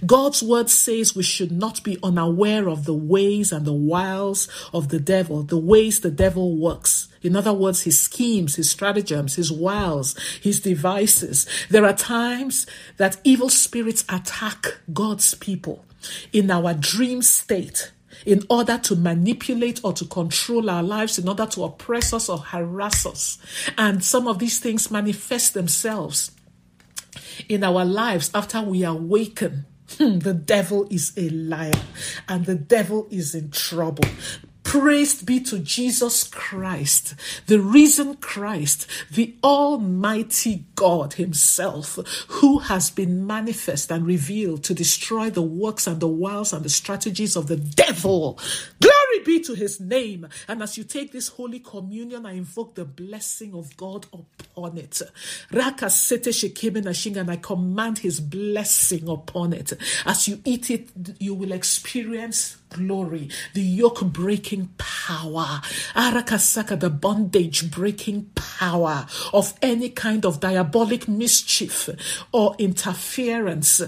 God's 0.04 0.42
word 0.42 0.70
says 0.70 1.14
we 1.14 1.22
should 1.22 1.52
not 1.52 1.84
be 1.84 1.98
unaware 2.02 2.68
of 2.68 2.84
the 2.84 2.94
ways 2.94 3.52
and 3.52 3.64
the 3.64 3.72
wiles 3.72 4.48
of 4.74 4.88
the 4.88 4.98
devil, 4.98 5.44
the 5.44 5.56
ways 5.56 6.00
the 6.00 6.10
devil 6.10 6.56
works. 6.56 7.08
In 7.22 7.36
other 7.36 7.52
words, 7.52 7.82
his 7.82 7.96
schemes, 7.96 8.56
his 8.56 8.68
stratagems, 8.68 9.36
his 9.36 9.52
wiles, 9.52 10.18
his 10.40 10.58
devices. 10.58 11.46
There 11.70 11.86
are 11.86 11.92
times 11.92 12.66
that 12.96 13.18
evil 13.22 13.48
spirits 13.48 14.04
attack 14.08 14.78
God's 14.92 15.34
people 15.34 15.84
in 16.32 16.50
our 16.50 16.74
dream 16.74 17.22
state 17.22 17.92
in 18.26 18.44
order 18.48 18.78
to 18.78 18.96
manipulate 18.96 19.80
or 19.84 19.92
to 19.92 20.04
control 20.04 20.70
our 20.70 20.82
lives, 20.82 21.18
in 21.18 21.28
order 21.28 21.46
to 21.46 21.64
oppress 21.64 22.12
us 22.12 22.28
or 22.28 22.38
harass 22.38 23.06
us. 23.06 23.38
And 23.76 24.04
some 24.04 24.28
of 24.28 24.38
these 24.38 24.58
things 24.58 24.90
manifest 24.90 25.54
themselves 25.54 26.32
in 27.48 27.64
our 27.64 27.84
lives 27.84 28.30
after 28.34 28.62
we 28.62 28.84
awaken. 28.84 29.66
Hmm, 29.98 30.20
the 30.20 30.34
devil 30.34 30.86
is 30.90 31.12
a 31.16 31.28
liar 31.28 31.72
and 32.28 32.46
the 32.46 32.54
devil 32.54 33.06
is 33.10 33.34
in 33.34 33.50
trouble. 33.50 34.08
Praised 34.64 35.26
be 35.26 35.40
to 35.40 35.58
Jesus 35.58 36.24
Christ, 36.24 37.14
the 37.46 37.60
risen 37.60 38.16
Christ, 38.16 38.86
the 39.10 39.34
Almighty 39.42 40.64
God 40.76 41.14
Himself, 41.14 41.98
who 42.28 42.58
has 42.58 42.90
been 42.90 43.26
manifest 43.26 43.90
and 43.90 44.06
revealed 44.06 44.64
to 44.64 44.74
destroy 44.74 45.30
the 45.30 45.42
works 45.42 45.86
and 45.86 46.00
the 46.00 46.08
wiles 46.08 46.52
and 46.52 46.64
the 46.64 46.70
strategies 46.70 47.36
of 47.36 47.48
the 47.48 47.56
devil. 47.56 48.38
Glory 48.80 49.24
be 49.24 49.40
to 49.40 49.54
His 49.54 49.80
name. 49.80 50.28
And 50.48 50.62
as 50.62 50.78
you 50.78 50.84
take 50.84 51.12
this 51.12 51.28
Holy 51.28 51.58
Communion, 51.58 52.24
I 52.24 52.32
invoke 52.32 52.74
the 52.74 52.84
blessing 52.84 53.54
of 53.54 53.76
God 53.76 54.06
upon 54.12 54.78
it. 54.78 55.02
And 55.50 57.30
I 57.30 57.36
command 57.36 57.98
His 57.98 58.20
blessing 58.20 59.08
upon 59.08 59.52
it. 59.52 59.72
As 60.06 60.28
you 60.28 60.40
eat 60.44 60.70
it, 60.70 60.90
you 61.18 61.34
will 61.34 61.52
experience 61.52 62.56
glory, 62.72 63.28
the 63.54 63.62
yoke 63.62 64.04
breaking 64.04 64.70
power, 64.78 65.60
arakasaka, 65.94 66.78
the 66.78 66.90
bondage 66.90 67.70
breaking 67.70 68.30
power 68.34 69.06
of 69.32 69.54
any 69.62 69.88
kind 69.88 70.24
of 70.24 70.40
diabolic 70.40 71.08
mischief 71.08 71.88
or 72.32 72.54
interference 72.58 73.82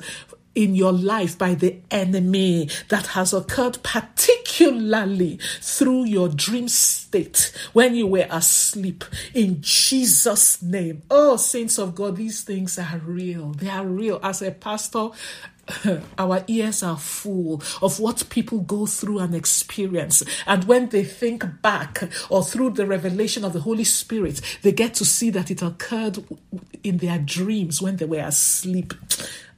in 0.54 0.74
your 0.74 0.92
life 0.92 1.36
by 1.36 1.54
the 1.54 1.76
enemy 1.90 2.68
that 2.88 3.08
has 3.08 3.32
occurred 3.32 3.82
particularly 3.82 5.38
through 5.60 6.04
your 6.04 6.28
dream 6.28 6.68
state 6.68 7.52
when 7.72 7.94
you 7.94 8.06
were 8.06 8.26
asleep 8.30 9.04
in 9.34 9.58
Jesus 9.60 10.62
name. 10.62 11.02
Oh 11.10 11.36
saints 11.36 11.78
of 11.78 11.94
God 11.94 12.16
these 12.16 12.42
things 12.42 12.78
are 12.78 13.00
real. 13.04 13.50
They 13.52 13.68
are 13.68 13.86
real 13.86 14.20
as 14.22 14.42
a 14.42 14.52
pastor 14.52 15.10
our 16.18 16.44
ears 16.46 16.82
are 16.82 16.96
full 16.96 17.62
of 17.80 18.00
what 18.00 18.28
people 18.30 18.60
go 18.60 18.86
through 18.86 19.18
and 19.18 19.34
experience. 19.34 20.22
And 20.46 20.64
when 20.64 20.88
they 20.88 21.04
think 21.04 21.62
back 21.62 22.10
or 22.28 22.44
through 22.44 22.70
the 22.70 22.86
revelation 22.86 23.44
of 23.44 23.52
the 23.52 23.60
Holy 23.60 23.84
Spirit, 23.84 24.40
they 24.62 24.72
get 24.72 24.94
to 24.94 25.04
see 25.04 25.30
that 25.30 25.50
it 25.50 25.62
occurred 25.62 26.24
in 26.82 26.98
their 26.98 27.18
dreams 27.18 27.80
when 27.80 27.96
they 27.96 28.06
were 28.06 28.18
asleep. 28.18 28.94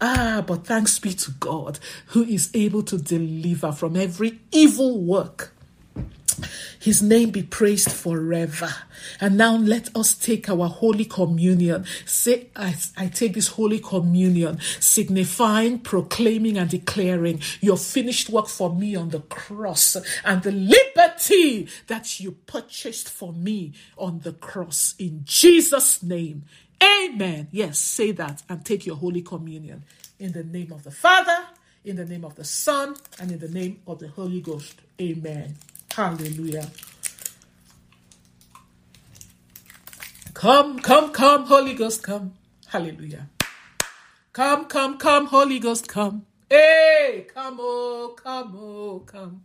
Ah, 0.01 0.45
but 0.47 0.67
thanks 0.67 0.99
be 0.99 1.15
to 1.15 1.31
God 1.33 1.79
who 2.09 2.23
is 2.23 2.51
able 2.55 2.83
to 2.83 2.99
deliver 2.99 3.73
from 3.73 3.97
every 3.97 4.41
evil 4.53 5.03
work 5.03 5.56
his 6.81 7.03
name 7.03 7.31
be 7.31 7.43
praised 7.43 7.91
forever. 7.91 8.73
And 9.21 9.37
now 9.37 9.57
let 9.57 9.95
us 9.97 10.15
take 10.15 10.49
our 10.49 10.69
Holy 10.69 11.05
Communion. 11.05 11.85
Say, 12.05 12.49
I, 12.55 12.75
I 12.97 13.07
take 13.09 13.35
this 13.35 13.49
Holy 13.49 13.79
Communion, 13.79 14.59
signifying, 14.81 15.81
proclaiming, 15.81 16.59
and 16.59 16.69
declaring 16.69 17.41
your 17.61 17.77
finished 17.77 18.29
work 18.31 18.49
for 18.49 18.75
me 18.75 18.95
on 18.97 19.11
the 19.11 19.21
cross 19.21 19.97
and 20.25 20.43
the 20.43 20.53
liberty 20.53 21.69
that 21.87 22.21
you 22.21 22.33
purchased 22.33 23.09
for 23.09 23.33
me 23.33 23.73
on 23.97 24.21
the 24.21 24.33
cross. 24.33 24.95
In 24.99 25.23
Jesus' 25.25 26.03
name. 26.03 26.45
Amen. 26.83 27.49
Yes, 27.53 27.79
say 27.79 28.13
that 28.13 28.43
and 28.49 28.65
take 28.65 28.85
your 28.85 28.97
Holy 28.97 29.23
Communion. 29.23 29.85
In 30.19 30.33
the 30.33 30.45
name 30.45 30.73
of 30.73 30.83
the 30.83 30.91
Father, 30.91 31.47
in 31.85 31.97
the 31.97 32.05
name 32.05 32.25
of 32.25 32.35
the 32.35 32.45
Son, 32.45 32.97
and 33.19 33.31
in 33.33 33.39
the 33.39 33.49
name 33.49 33.81
of 33.87 33.99
the 33.99 34.09
Holy 34.09 34.41
Ghost. 34.41 34.75
Amen. 35.01 35.57
Hallelujah. 35.97 36.69
Come, 40.35 40.79
come, 40.81 41.11
come, 41.11 41.47
Holy 41.47 41.73
Ghost, 41.73 42.03
come. 42.03 42.35
Hallelujah. 42.67 43.31
Come, 44.35 44.67
come, 44.67 44.99
come, 44.99 45.27
Holy 45.27 45.59
Ghost, 45.59 45.89
come. 45.89 46.27
Hey, 46.51 47.27
come, 47.35 47.57
oh, 47.59 48.15
come, 48.15 48.53
oh, 48.59 49.01
come. 49.07 49.41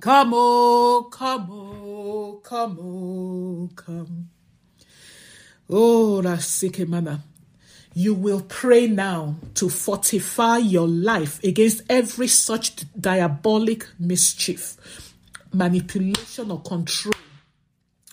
Come, 0.00 0.30
oh, 0.34 1.08
come, 1.10 1.46
oh, 1.50 2.40
come, 2.42 2.78
oh, 2.80 3.68
come. 3.76 4.30
Oh, 5.68 6.22
Rasikemana. 6.24 7.20
You 7.94 8.14
will 8.14 8.40
pray 8.40 8.86
now 8.86 9.36
to 9.54 9.68
fortify 9.68 10.58
your 10.58 10.88
life 10.88 11.42
against 11.44 11.82
every 11.90 12.28
such 12.28 12.72
diabolic 12.98 13.86
mischief, 13.98 15.14
manipulation, 15.52 16.50
or 16.50 16.62
control 16.62 17.14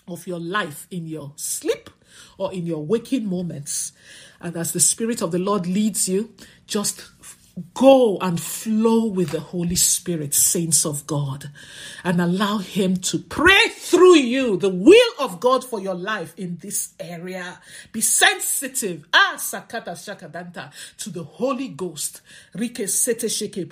of 0.06 0.26
your 0.26 0.40
life 0.40 0.86
in 0.90 1.06
your 1.06 1.32
sleep 1.36 1.88
or 2.36 2.52
in 2.52 2.66
your 2.66 2.84
waking 2.84 3.26
moments. 3.26 3.92
And 4.40 4.56
as 4.56 4.72
the 4.72 4.80
Spirit 4.80 5.22
of 5.22 5.32
the 5.32 5.38
Lord 5.38 5.66
leads 5.66 6.08
you, 6.08 6.34
just 6.66 7.02
Go 7.74 8.18
and 8.18 8.40
flow 8.40 9.06
with 9.06 9.30
the 9.30 9.40
Holy 9.40 9.76
Spirit, 9.76 10.34
saints 10.34 10.84
of 10.84 11.06
God, 11.06 11.50
and 12.04 12.20
allow 12.20 12.58
Him 12.58 12.96
to 12.98 13.18
pray 13.18 13.68
through 13.68 14.16
you 14.16 14.56
the 14.56 14.68
will 14.68 15.12
of 15.18 15.40
God 15.40 15.64
for 15.64 15.80
your 15.80 15.94
life 15.94 16.34
in 16.36 16.58
this 16.60 16.94
area. 16.98 17.60
Be 17.92 18.00
sensitive, 18.00 19.06
ah, 19.12 19.34
sakata 19.36 19.92
shakadanta, 19.92 20.72
to 20.98 21.10
the 21.10 21.24
Holy 21.24 21.68
Ghost. 21.68 22.20
Sheke 22.56 23.70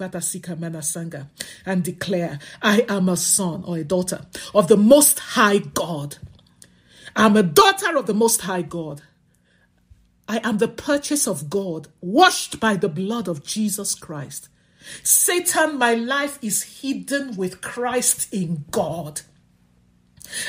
and 1.66 1.84
declare, 1.84 2.38
I 2.62 2.84
am 2.88 3.08
a 3.08 3.16
son 3.16 3.64
or 3.64 3.78
a 3.78 3.84
daughter 3.84 4.26
of 4.54 4.68
the 4.68 4.76
Most 4.76 5.18
High 5.18 5.58
God. 5.58 6.16
I'm 7.16 7.36
a 7.36 7.42
daughter 7.42 7.96
of 7.96 8.06
the 8.06 8.14
Most 8.14 8.42
High 8.42 8.62
God. 8.62 9.02
I 10.28 10.40
am 10.44 10.58
the 10.58 10.68
purchase 10.68 11.26
of 11.26 11.48
God, 11.48 11.88
washed 12.00 12.60
by 12.60 12.76
the 12.76 12.88
blood 12.88 13.28
of 13.28 13.44
Jesus 13.44 13.94
Christ. 13.94 14.48
Satan, 15.02 15.78
my 15.78 15.94
life 15.94 16.38
is 16.42 16.80
hidden 16.82 17.34
with 17.36 17.60
Christ 17.60 18.32
in 18.32 18.64
God. 18.70 19.22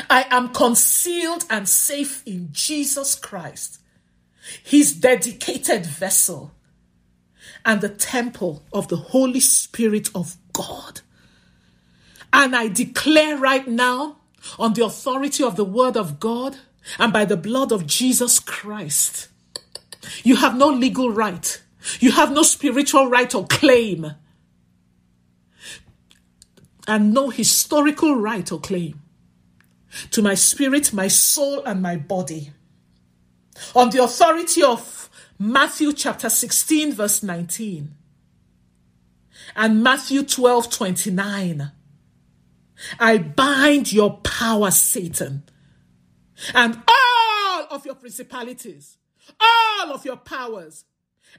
I 0.10 0.26
am 0.30 0.50
concealed 0.50 1.46
and 1.50 1.68
safe 1.68 2.22
in 2.26 2.50
Jesus 2.52 3.16
Christ, 3.16 3.80
his 4.64 4.94
dedicated 4.94 5.86
vessel, 5.86 6.52
and 7.66 7.80
the 7.80 7.90
temple 7.90 8.64
of 8.74 8.90
the 8.90 8.98
Holy 8.98 9.40
Spirit 9.40 10.10
of 10.14 10.36
God. 10.52 11.02
And 12.34 12.56
I 12.56 12.68
declare 12.68 13.38
right 13.38 13.68
now, 13.68 14.18
on 14.58 14.74
the 14.74 14.86
authority 14.86 15.44
of 15.44 15.56
the 15.56 15.66
Word 15.66 15.98
of 15.98 16.20
God 16.20 16.58
and 16.98 17.12
by 17.12 17.26
the 17.26 17.38
blood 17.38 17.72
of 17.72 17.86
Jesus 17.86 18.40
Christ, 18.40 19.30
you 20.24 20.36
have 20.36 20.58
no 20.58 20.68
legal 20.70 21.12
right. 21.12 21.62
You 22.00 22.12
have 22.12 22.32
no 22.32 22.44
spiritual 22.44 23.08
right 23.08 23.34
or 23.34 23.46
claim. 23.48 24.16
And 26.88 27.14
no 27.14 27.30
historical 27.30 28.16
right 28.16 28.52
or 28.52 28.60
claim 28.60 29.02
to 30.12 30.22
my 30.22 30.36
spirit, 30.36 30.94
my 30.94 31.08
soul, 31.08 31.64
and 31.66 31.82
my 31.82 31.96
body. 31.96 32.52
On 33.76 33.90
the 33.90 34.04
authority 34.04 34.64
of 34.64 35.10
Matthew 35.38 35.94
chapter 35.94 36.30
16, 36.30 36.94
verse 36.94 37.24
19, 37.24 37.96
and 39.56 39.84
Matthew 39.84 40.24
12, 40.24 40.70
29, 40.70 41.72
I 43.00 43.18
bind 43.18 43.92
your 43.92 44.18
power, 44.18 44.72
Satan, 44.72 45.44
and 46.54 46.82
all 46.88 47.68
of 47.72 47.86
your 47.86 47.96
principalities 47.96 48.98
all 49.40 49.94
of 49.94 50.06
your 50.06 50.18
powers 50.18 50.86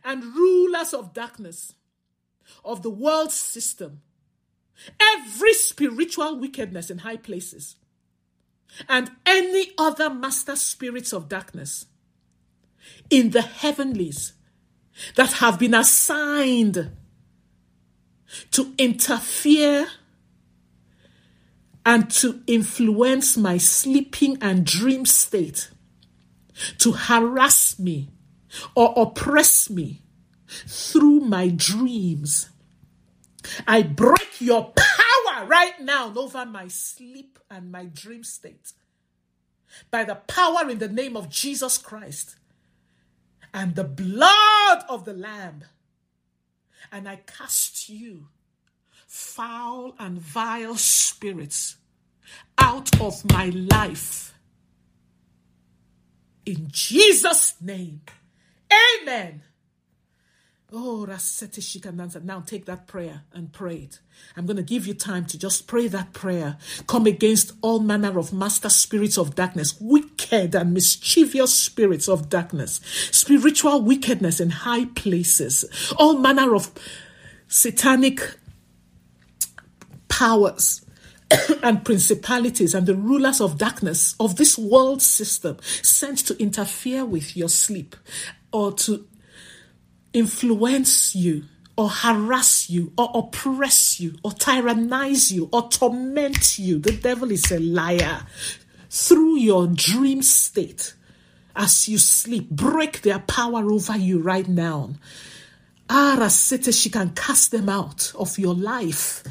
and 0.04 0.24
rulers 0.24 0.94
of 0.94 1.12
darkness 1.12 1.74
of 2.64 2.82
the 2.82 2.90
world 2.90 3.32
system, 3.32 4.00
every 5.00 5.54
spiritual 5.54 6.38
wickedness 6.38 6.90
in 6.90 6.98
high 6.98 7.16
places, 7.16 7.76
and 8.88 9.10
any 9.26 9.72
other 9.78 10.10
master 10.10 10.56
spirits 10.56 11.12
of 11.12 11.28
darkness 11.28 11.86
in 13.10 13.30
the 13.30 13.42
heavenlies 13.42 14.32
that 15.16 15.32
have 15.34 15.58
been 15.58 15.74
assigned 15.74 16.90
to 18.52 18.72
interfere 18.78 19.88
and 21.84 22.10
to 22.10 22.42
influence 22.46 23.36
my 23.36 23.56
sleeping 23.56 24.38
and 24.40 24.64
dream 24.64 25.04
state 25.04 25.70
to 26.78 26.92
harass 26.92 27.78
me 27.78 28.10
or 28.74 28.92
oppress 28.96 29.70
me 29.70 30.02
through 30.46 31.20
my 31.20 31.48
dreams. 31.48 32.50
I 33.66 33.82
break 33.82 34.40
your 34.40 34.72
power 34.76 35.46
right 35.46 35.80
now 35.80 36.12
over 36.14 36.44
my 36.44 36.68
sleep 36.68 37.38
and 37.50 37.72
my 37.72 37.84
dream 37.86 38.24
state 38.24 38.72
by 39.90 40.04
the 40.04 40.16
power 40.16 40.68
in 40.68 40.78
the 40.78 40.88
name 40.88 41.16
of 41.16 41.28
Jesus 41.28 41.78
Christ 41.78 42.36
and 43.54 43.74
the 43.74 43.84
blood 43.84 44.84
of 44.88 45.04
the 45.04 45.14
Lamb. 45.14 45.64
And 46.92 47.08
I 47.08 47.16
cast 47.26 47.88
you, 47.88 48.28
foul 49.06 49.94
and 49.98 50.18
vile 50.18 50.76
spirits, 50.76 51.76
out 52.58 53.00
of 53.00 53.24
my 53.30 53.46
life 53.46 54.34
in 56.50 56.68
Jesus' 56.70 57.54
name. 57.60 58.02
Amen. 58.72 59.42
Oh, 60.72 61.04
Rassetish 61.08 61.84
and 61.84 62.00
answer. 62.00 62.20
now 62.20 62.40
take 62.40 62.66
that 62.66 62.86
prayer 62.86 63.22
and 63.32 63.52
pray 63.52 63.76
it. 63.76 63.98
I'm 64.36 64.46
going 64.46 64.56
to 64.56 64.62
give 64.62 64.86
you 64.86 64.94
time 64.94 65.24
to 65.26 65.38
just 65.38 65.66
pray 65.66 65.88
that 65.88 66.12
prayer. 66.12 66.58
Come 66.86 67.06
against 67.06 67.52
all 67.60 67.80
manner 67.80 68.16
of 68.18 68.32
master 68.32 68.68
spirits 68.68 69.18
of 69.18 69.34
darkness, 69.34 69.76
wicked 69.80 70.54
and 70.54 70.72
mischievous 70.72 71.52
spirits 71.52 72.08
of 72.08 72.28
darkness, 72.28 72.80
spiritual 73.10 73.82
wickedness 73.82 74.38
in 74.38 74.50
high 74.50 74.84
places, 74.84 75.64
all 75.98 76.18
manner 76.18 76.54
of 76.54 76.70
satanic 77.48 78.36
powers 80.08 80.86
and 81.62 81.84
principalities 81.84 82.74
and 82.74 82.86
the 82.86 82.94
rulers 82.94 83.40
of 83.40 83.58
darkness 83.58 84.14
of 84.18 84.36
this 84.36 84.58
world 84.58 85.02
system 85.02 85.56
sent 85.82 86.18
to 86.18 86.40
interfere 86.40 87.04
with 87.04 87.36
your 87.36 87.48
sleep 87.48 87.96
or 88.52 88.72
to 88.72 89.06
influence 90.12 91.14
you 91.14 91.44
or 91.76 91.88
harass 91.88 92.68
you 92.68 92.92
or 92.98 93.10
oppress 93.14 94.00
you 94.00 94.14
or 94.24 94.32
tyrannize 94.32 95.32
you 95.32 95.48
or 95.52 95.68
torment 95.68 96.58
you. 96.58 96.78
The 96.78 96.96
devil 96.96 97.30
is 97.30 97.50
a 97.50 97.58
liar. 97.58 98.26
Through 98.90 99.38
your 99.38 99.68
dream 99.68 100.20
state, 100.22 100.94
as 101.54 101.88
you 101.88 101.98
sleep, 101.98 102.50
break 102.50 103.02
their 103.02 103.20
power 103.20 103.70
over 103.70 103.96
you 103.96 104.20
right 104.20 104.48
now. 104.48 104.90
Arasete, 105.88 106.72
she 106.72 106.90
can 106.90 107.10
cast 107.10 107.50
them 107.50 107.68
out 107.68 108.12
of 108.16 108.38
your 108.38 108.54
life 108.54 109.22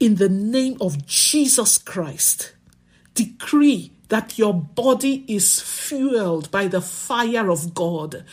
in 0.00 0.16
the 0.16 0.28
name 0.28 0.78
of 0.80 1.06
Jesus 1.06 1.78
Christ, 1.78 2.54
decree 3.14 3.92
that 4.08 4.38
your 4.38 4.54
body 4.54 5.24
is 5.28 5.60
fueled 5.60 6.50
by 6.50 6.66
the 6.66 6.80
fire 6.80 7.50
of 7.50 7.74
God. 7.74 8.24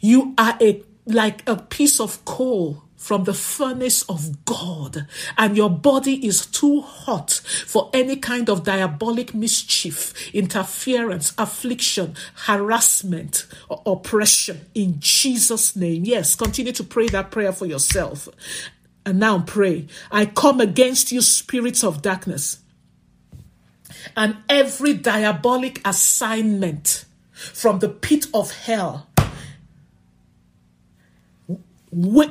You 0.00 0.34
are 0.36 0.56
a 0.60 0.82
like 1.06 1.48
a 1.48 1.56
piece 1.56 2.00
of 2.00 2.24
coal 2.24 2.82
from 2.96 3.22
the 3.22 3.34
furnace 3.34 4.02
of 4.08 4.44
God, 4.44 5.06
and 5.38 5.56
your 5.56 5.70
body 5.70 6.26
is 6.26 6.44
too 6.44 6.80
hot 6.80 7.30
for 7.66 7.88
any 7.92 8.16
kind 8.16 8.50
of 8.50 8.64
diabolic 8.64 9.32
mischief, 9.32 10.12
interference, 10.34 11.32
affliction, 11.38 12.16
harassment, 12.46 13.46
or 13.68 13.80
oppression 13.86 14.66
in 14.74 14.96
Jesus' 14.98 15.76
name. 15.76 16.04
Yes, 16.04 16.34
continue 16.34 16.72
to 16.72 16.82
pray 16.82 17.06
that 17.08 17.30
prayer 17.30 17.52
for 17.52 17.66
yourself. 17.66 18.28
And 19.06 19.20
now 19.20 19.38
pray. 19.38 19.86
I 20.10 20.26
come 20.26 20.60
against 20.60 21.12
you, 21.12 21.22
spirits 21.22 21.84
of 21.84 22.02
darkness, 22.02 22.58
and 24.16 24.36
every 24.48 24.94
diabolic 24.94 25.80
assignment 25.84 27.04
from 27.30 27.78
the 27.78 27.88
pit 27.88 28.26
of 28.34 28.50
hell 28.50 29.06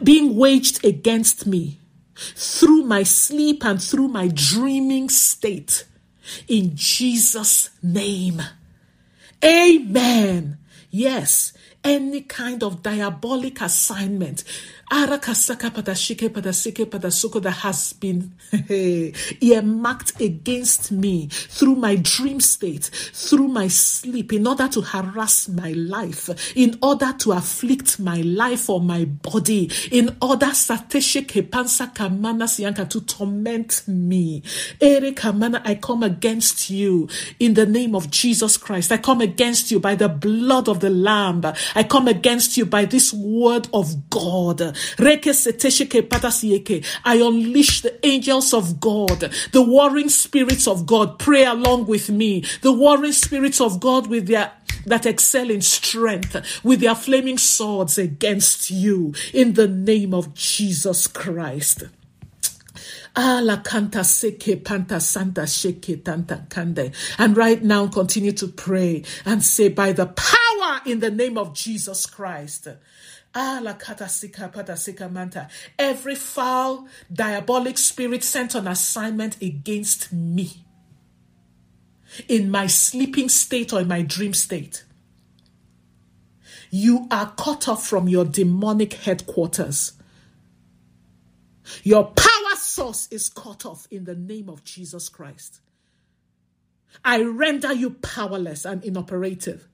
being 0.04 0.36
waged 0.36 0.84
against 0.86 1.48
me 1.48 1.80
through 2.16 2.84
my 2.84 3.04
sleep 3.04 3.66
and 3.66 3.82
through 3.82 4.08
my 4.08 4.30
dreaming 4.34 5.10
state. 5.10 5.86
In 6.48 6.76
Jesus' 6.76 7.70
name. 7.82 8.42
Amen. 9.44 10.58
Yes, 10.90 11.54
any 11.84 12.22
kind 12.22 12.64
of 12.64 12.82
diabolic 12.82 13.62
assignment 13.62 14.44
that 17.40 17.52
has 17.62 17.94
been 17.94 18.34
earmarked 19.42 20.22
against 20.22 20.92
me 20.92 21.28
through 21.28 21.76
my 21.76 21.96
dream 21.96 22.40
state, 22.40 22.86
through 23.14 23.48
my 23.48 23.68
sleep, 23.68 24.34
in 24.34 24.48
order 24.48 24.68
to 24.68 24.82
harass 24.82 25.48
my 25.50 25.72
life, 25.72 26.30
in 26.56 26.78
order 26.82 27.14
to 27.20 27.32
afflict 27.32 28.00
my 28.00 28.22
life 28.22 28.70
or 28.70 28.80
my 28.80 29.06
body, 29.06 29.72
in 29.92 30.16
order 30.22 30.52
to 32.86 33.02
torment 33.02 33.88
me. 33.88 34.44
I 34.82 35.80
come 35.82 36.04
against 36.04 36.70
you 36.70 37.10
in 37.40 37.54
the 37.54 37.66
name 37.66 37.96
of 37.96 38.12
Jesus 38.12 38.58
Christ. 38.58 38.92
I 38.92 38.98
come 38.98 39.22
against 39.22 39.72
you 39.72 39.80
by 39.80 39.96
the 39.96 40.10
blood 40.10 40.68
of 40.70 40.80
the 40.80 40.90
Lamb 40.90 41.36
I 41.76 41.84
come 41.84 42.08
against 42.08 42.58
you 42.58 42.66
by 42.66 42.86
this 42.86 43.14
word 43.14 43.68
of 43.74 44.10
God. 44.10 44.75
I 47.06 47.16
unleash 47.16 47.82
the 47.82 48.06
angels 48.06 48.54
of 48.54 48.80
God, 48.80 49.34
the 49.52 49.62
warring 49.62 50.10
spirits 50.10 50.68
of 50.68 50.86
God. 50.86 51.20
Pray 51.20 51.46
along 51.46 51.86
with 51.88 52.10
me. 52.10 52.44
The 52.62 52.72
warring 52.72 53.12
spirits 53.12 53.62
of 53.62 53.80
God 53.80 54.08
with 54.08 54.28
their 54.28 54.52
that 54.86 55.06
excel 55.06 55.50
in 55.50 55.62
strength 55.62 56.36
with 56.64 56.80
their 56.80 56.96
flaming 56.96 57.38
swords 57.40 57.98
against 57.98 58.70
you 58.70 59.14
in 59.34 59.54
the 59.54 59.68
name 59.68 60.14
of 60.14 60.34
Jesus 60.36 61.08
Christ. 61.08 61.86
Ala 63.18 63.62
kanta 63.64 64.04
seke 64.04 64.64
panta 64.64 65.00
santa 65.00 65.42
sheke 65.44 66.04
tanta 66.04 66.46
kande. 66.50 66.94
And 67.18 67.38
right 67.38 67.64
now 67.64 67.88
continue 67.88 68.34
to 68.34 68.48
pray 68.48 69.04
and 69.26 69.42
say 69.42 69.70
by 69.70 69.94
the 69.94 70.08
power 70.08 70.82
in 70.86 71.00
the 71.00 71.12
name 71.12 71.38
of 71.38 71.54
Jesus 71.54 72.06
Christ. 72.06 72.68
Every 75.78 76.16
foul, 76.16 76.88
diabolic 77.12 77.78
spirit 77.78 78.24
sent 78.24 78.56
on 78.56 78.68
assignment 78.68 79.42
against 79.42 80.14
me 80.14 80.66
in 82.30 82.50
my 82.50 82.68
sleeping 82.68 83.28
state 83.28 83.74
or 83.74 83.82
in 83.82 83.88
my 83.88 84.02
dream 84.02 84.34
state. 84.34 84.86
You 86.72 87.08
are 87.12 87.34
cut 87.38 87.68
off 87.68 87.86
from 87.86 88.08
your 88.08 88.26
demonic 88.26 88.94
headquarters. 88.94 89.94
Your 91.84 92.06
power 92.06 92.55
source 92.76 93.08
is 93.10 93.30
cut 93.30 93.66
off 93.66 93.88
in 93.90 94.04
the 94.04 94.16
name 94.16 94.50
of 94.50 94.64
Jesus 94.64 95.08
Christ. 95.08 95.62
I 97.04 97.24
render 97.24 97.74
you 97.74 97.92
powerless 97.92 98.66
and 98.66 98.84
inoperative 98.84 99.68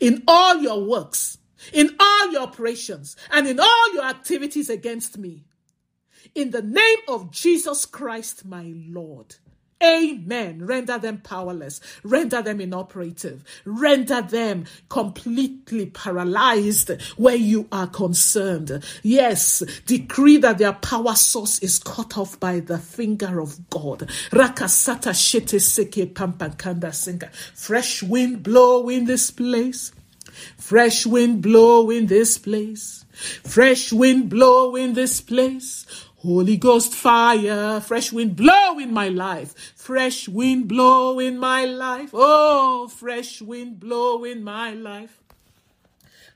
in 0.00 0.22
all 0.26 0.58
your 0.58 0.82
works, 0.82 1.38
in 1.72 1.94
all 2.00 2.32
your 2.32 2.42
operations, 2.42 3.16
and 3.30 3.46
in 3.46 3.60
all 3.60 3.94
your 3.94 4.04
activities 4.04 4.70
against 4.70 5.18
me. 5.18 5.44
In 6.34 6.50
the 6.50 6.62
name 6.62 6.98
of 7.06 7.30
Jesus 7.30 7.84
Christ, 7.84 8.46
my 8.46 8.72
Lord. 8.74 9.36
Amen. 9.84 10.66
Render 10.66 10.98
them 10.98 11.18
powerless. 11.18 11.80
Render 12.04 12.42
them 12.42 12.60
inoperative. 12.60 13.44
Render 13.66 14.22
them 14.22 14.64
completely 14.88 15.86
paralyzed 15.86 16.90
where 17.16 17.36
you 17.36 17.68
are 17.72 17.86
concerned. 17.88 18.82
Yes, 19.02 19.62
decree 19.86 20.38
that 20.38 20.58
their 20.58 20.72
power 20.74 21.14
source 21.14 21.58
is 21.60 21.78
cut 21.78 22.16
off 22.16 22.40
by 22.40 22.60
the 22.60 22.78
finger 22.78 23.40
of 23.40 23.68
God. 23.70 24.08
Rakasata 24.30 25.12
shete 25.14 25.60
seke 25.60 26.14
pampakanda 26.14 26.90
singa. 26.92 27.32
Fresh 27.54 28.02
wind 28.02 28.42
blow 28.42 28.88
in 28.88 29.04
this 29.06 29.30
place. 29.30 29.92
Fresh 30.58 31.06
wind 31.06 31.42
blow 31.42 31.90
in 31.90 32.06
this 32.06 32.38
place. 32.38 33.04
Fresh 33.44 33.92
wind 33.92 34.28
blow 34.30 34.76
in 34.76 34.94
this 34.94 35.20
place. 35.20 35.86
Holy 36.24 36.56
Ghost 36.56 36.94
fire, 36.94 37.82
fresh 37.82 38.10
wind 38.10 38.34
blow 38.34 38.78
in 38.78 38.94
my 38.94 39.10
life. 39.10 39.74
Fresh 39.76 40.26
wind 40.26 40.66
blow 40.66 41.18
in 41.18 41.36
my 41.36 41.66
life. 41.66 42.12
Oh, 42.14 42.88
fresh 42.88 43.42
wind 43.42 43.78
blow 43.78 44.24
in 44.24 44.42
my 44.42 44.72
life. 44.72 45.20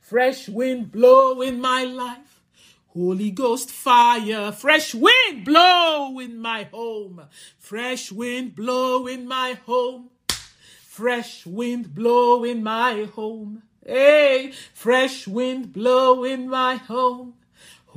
Fresh 0.03 0.51
wind 0.51 0.93
blow 0.93 1.41
in 1.41 1.59
my 1.59 1.85
life. 1.85 2.43
Holy 2.89 3.31
Ghost 3.31 3.71
fire, 3.71 4.53
fresh 4.53 4.95
wind 4.95 5.47
blow 5.47 6.19
in 6.19 6.39
my 6.39 6.65
home. 6.65 7.23
Fresh 7.59 8.13
wind 8.13 8.55
blow 8.55 9.07
in 9.07 9.27
my 9.27 9.57
home. 9.65 10.11
Fresh 10.83 11.47
wind 11.47 11.95
blow 11.95 12.45
in 12.45 12.63
my 12.63 13.05
home. 13.05 13.63
Hey, 13.87 14.53
fresh 14.75 15.27
wind 15.27 15.73
blow 15.73 16.25
in 16.25 16.47
my 16.51 16.77
home. 16.77 17.38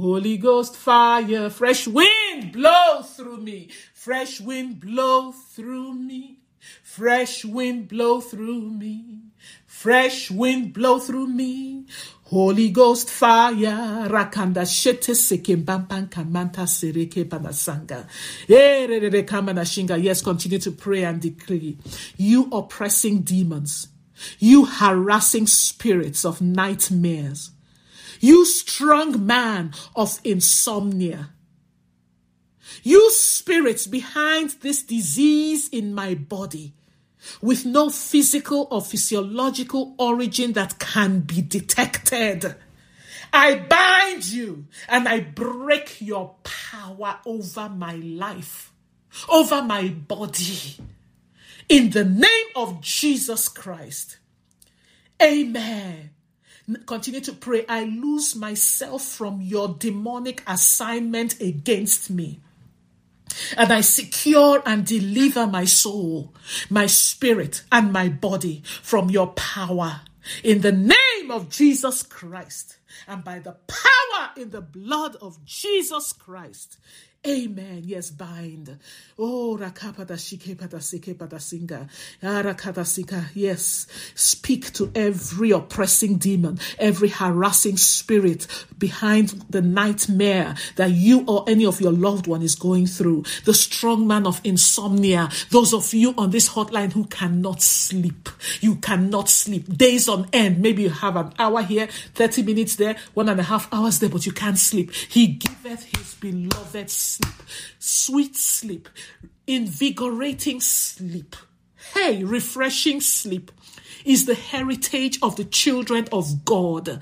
Holy 0.01 0.37
Ghost 0.37 0.77
fire, 0.77 1.47
fresh 1.51 1.87
wind 1.87 2.53
blow 2.53 3.03
through 3.03 3.37
me. 3.37 3.69
Fresh 3.93 4.41
wind 4.41 4.79
blow 4.79 5.31
through 5.31 5.93
me. 5.93 6.39
Fresh 6.81 7.45
wind 7.45 7.87
blow 7.87 8.19
through 8.19 8.71
me. 8.71 9.19
Fresh 9.67 10.31
wind 10.31 10.73
blow 10.73 10.97
through 10.97 11.27
me. 11.27 11.85
Holy 12.23 12.71
Ghost 12.71 13.11
fire, 13.11 14.09
rakanda 14.09 14.65
shete 14.65 15.13
sekim 15.13 15.63
bampan 15.63 16.09
kamanta 16.09 16.65
sereke 16.65 17.25
panasanga. 17.25 18.07
Eh, 18.49 19.97
yes, 20.01 20.21
continue 20.23 20.57
to 20.57 20.71
pray 20.71 21.03
and 21.03 21.21
decree. 21.21 21.77
You 22.17 22.49
oppressing 22.51 23.21
demons, 23.21 23.89
you 24.39 24.65
harassing 24.65 25.45
spirits 25.45 26.25
of 26.25 26.41
nightmares 26.41 27.51
you 28.21 28.45
strong 28.45 29.25
man 29.25 29.73
of 29.95 30.19
insomnia. 30.23 31.31
You 32.83 33.11
spirits 33.11 33.87
behind 33.87 34.51
this 34.61 34.83
disease 34.83 35.67
in 35.69 35.93
my 35.93 36.15
body 36.15 36.73
with 37.41 37.65
no 37.65 37.89
physical 37.89 38.67
or 38.71 38.81
physiological 38.81 39.95
origin 39.97 40.53
that 40.53 40.79
can 40.79 41.21
be 41.21 41.41
detected. 41.41 42.55
I 43.33 43.55
bind 43.55 44.25
you 44.25 44.67
and 44.87 45.07
I 45.07 45.21
break 45.21 46.01
your 46.01 46.35
power 46.43 47.19
over 47.25 47.69
my 47.69 47.95
life, 47.95 48.71
over 49.29 49.61
my 49.61 49.89
body. 49.89 50.77
In 51.69 51.91
the 51.91 52.03
name 52.03 52.47
of 52.55 52.81
Jesus 52.81 53.47
Christ. 53.47 54.17
Amen. 55.21 56.11
Continue 56.85 57.21
to 57.21 57.33
pray. 57.33 57.65
I 57.67 57.83
lose 57.83 58.35
myself 58.35 59.03
from 59.03 59.41
your 59.41 59.69
demonic 59.69 60.43
assignment 60.47 61.39
against 61.41 62.09
me. 62.09 62.39
And 63.57 63.71
I 63.71 63.81
secure 63.81 64.61
and 64.65 64.85
deliver 64.85 65.47
my 65.47 65.65
soul, 65.65 66.33
my 66.69 66.85
spirit, 66.85 67.63
and 67.71 67.93
my 67.93 68.09
body 68.09 68.61
from 68.81 69.09
your 69.09 69.27
power. 69.27 70.01
In 70.43 70.61
the 70.61 70.71
name 70.71 71.31
of 71.31 71.49
Jesus 71.49 72.03
Christ 72.03 72.77
and 73.07 73.23
by 73.23 73.39
the 73.39 73.53
power 73.67 74.31
in 74.37 74.49
the 74.49 74.61
blood 74.61 75.15
of 75.17 75.43
Jesus 75.45 76.13
Christ. 76.13 76.77
Amen. 77.27 77.83
Yes, 77.85 78.09
bind. 78.09 78.79
Oh, 79.19 79.55
rakapada 79.55 80.17
shikepada 80.17 80.79
sikepada 80.81 81.37
singa. 81.37 81.87
Arakadasika. 82.23 83.25
Yes. 83.35 83.85
Speak 84.15 84.73
to 84.73 84.91
every 84.95 85.51
oppressing 85.51 86.17
demon, 86.17 86.57
every 86.79 87.09
harassing 87.09 87.77
spirit 87.77 88.47
behind 88.79 89.29
the 89.51 89.61
nightmare 89.61 90.55
that 90.77 90.89
you 90.89 91.23
or 91.27 91.45
any 91.47 91.63
of 91.63 91.79
your 91.79 91.91
loved 91.91 92.25
one 92.25 92.41
is 92.41 92.55
going 92.55 92.87
through. 92.87 93.23
The 93.45 93.53
strong 93.53 94.07
man 94.07 94.25
of 94.25 94.41
insomnia. 94.43 95.29
Those 95.51 95.75
of 95.75 95.93
you 95.93 96.15
on 96.17 96.31
this 96.31 96.49
hotline 96.49 96.91
who 96.91 97.05
cannot 97.05 97.61
sleep. 97.61 98.29
You 98.61 98.77
cannot 98.77 99.29
sleep. 99.29 99.77
Days 99.77 100.09
on 100.09 100.27
end. 100.33 100.59
Maybe 100.59 100.81
you 100.81 100.89
have 100.89 101.15
an 101.17 101.33
hour 101.37 101.61
here, 101.61 101.87
30 102.15 102.41
minutes 102.41 102.77
there, 102.81 102.97
one 103.13 103.29
and 103.29 103.39
a 103.39 103.43
half 103.43 103.71
hours 103.73 103.99
there, 103.99 104.09
but 104.09 104.25
you 104.25 104.31
can't 104.31 104.57
sleep. 104.57 104.91
He 104.91 105.27
giveth 105.27 105.83
his 105.95 106.15
beloved 106.15 106.89
sleep, 106.89 107.35
sweet 107.79 108.35
sleep, 108.35 108.89
invigorating 109.47 110.59
sleep. 110.59 111.35
Hey, 111.93 112.23
refreshing 112.23 113.01
sleep 113.01 113.51
is 114.05 114.25
the 114.25 114.35
heritage 114.35 115.19
of 115.21 115.35
the 115.35 115.45
children 115.45 116.07
of 116.11 116.45
God. 116.45 117.01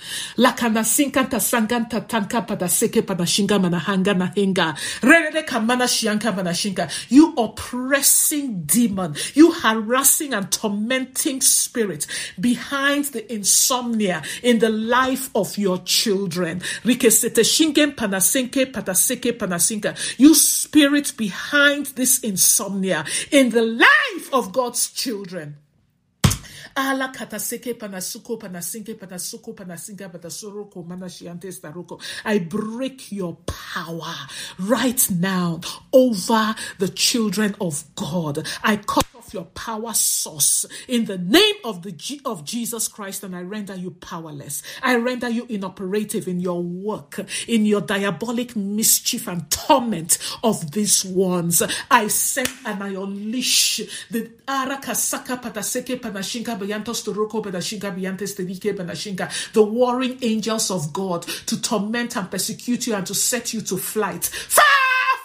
You 7.10 7.34
oppressing 7.38 8.64
demon, 8.64 9.16
you 9.34 9.52
harassing 9.52 10.34
and 10.34 10.52
tormenting 10.52 11.42
spirit 11.42 12.08
behind 12.40 13.06
the 13.06 13.34
insomnia 13.34 14.24
in 14.44 14.60
the 14.60 14.70
life 14.70 15.30
of 15.36 15.58
your 15.58 15.80
children. 15.80 16.62
You 20.18 20.36
spirit 20.36 21.14
behind 21.18 21.86
this 21.88 22.20
insomnia 22.20 23.06
in 23.32 23.50
the 23.50 23.62
life 23.62 24.34
of 24.34 24.52
God's 24.52 24.92
children. 24.92 25.58
Ala 26.80 27.12
kataseke 27.12 27.74
panasuko 27.74 28.40
panasinke 28.40 28.98
panasuko 28.98 29.54
staroko. 31.52 32.02
I 32.24 32.40
break 32.40 33.12
your 33.12 33.36
power 33.46 34.16
right 34.58 35.12
now 35.12 35.60
over 35.92 36.56
the 36.78 36.88
children 36.88 37.54
of 37.60 37.84
God. 37.96 38.48
I 38.64 38.78
cut 38.78 39.06
your 39.34 39.46
power 39.46 39.94
source 39.94 40.66
in 40.88 41.06
the 41.06 41.18
name 41.18 41.56
of 41.64 41.84
the 41.84 41.92
G- 41.92 42.22
of 42.26 42.46
Jesus 42.46 42.88
Christ 42.88 43.24
and 43.24 43.36
I 43.36 43.42
render 43.42 43.76
you 43.76 43.92
powerless. 43.92 44.64
I 44.82 44.96
render 44.96 45.30
you 45.30 45.46
inoperative 45.50 46.28
in 46.28 46.40
your 46.40 46.62
work, 46.62 47.20
in 47.48 47.66
your 47.66 47.82
diabolic 47.82 48.56
mischief 48.56 49.28
and 49.28 49.50
torment 49.52 50.18
of 50.44 50.72
these 50.72 51.04
ones. 51.06 51.62
I 51.90 52.08
send 52.08 52.50
and 52.66 52.84
I 52.84 52.90
unleash 52.90 53.82
the 54.10 54.30
arakasaka 54.48 55.42
pataseke 55.42 56.00
panashinka 56.00 56.58
bayantos 56.58 57.04
toroko 57.04 57.44
panashinka 57.44 57.96
bayantes 57.96 58.36
terike 58.36 58.76
panashinka, 58.76 59.54
the 59.54 59.64
warring 59.64 60.18
angels 60.22 60.72
of 60.72 60.94
God 60.94 61.24
to 61.24 61.62
torment 61.62 62.16
and 62.18 62.30
persecute 62.30 62.88
you 62.88 62.96
and 62.96 63.06
to 63.08 63.14
set 63.16 63.54
you 63.54 63.62
to 63.62 63.78
flight. 63.78 64.26
Fire! 64.26 64.69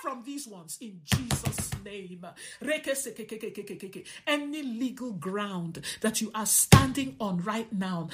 From 0.04 0.22
these 0.22 0.46
ones 0.46 0.76
in 0.82 1.00
Jesus' 1.02 1.70
name. 1.82 2.26
Any 4.26 4.62
legal 4.62 5.12
ground 5.12 5.80
that 6.02 6.20
you 6.20 6.30
are 6.34 6.44
standing 6.44 7.16
on 7.18 7.42
right 7.42 7.72
now. 7.72 8.10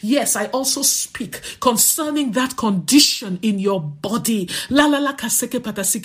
Yes, 0.00 0.36
I 0.36 0.46
also 0.46 0.82
speak 0.82 1.42
concerning 1.60 2.32
that 2.32 2.56
condition 2.56 3.38
in 3.42 3.58
your 3.58 3.82
body. 3.82 4.48
That 4.70 5.98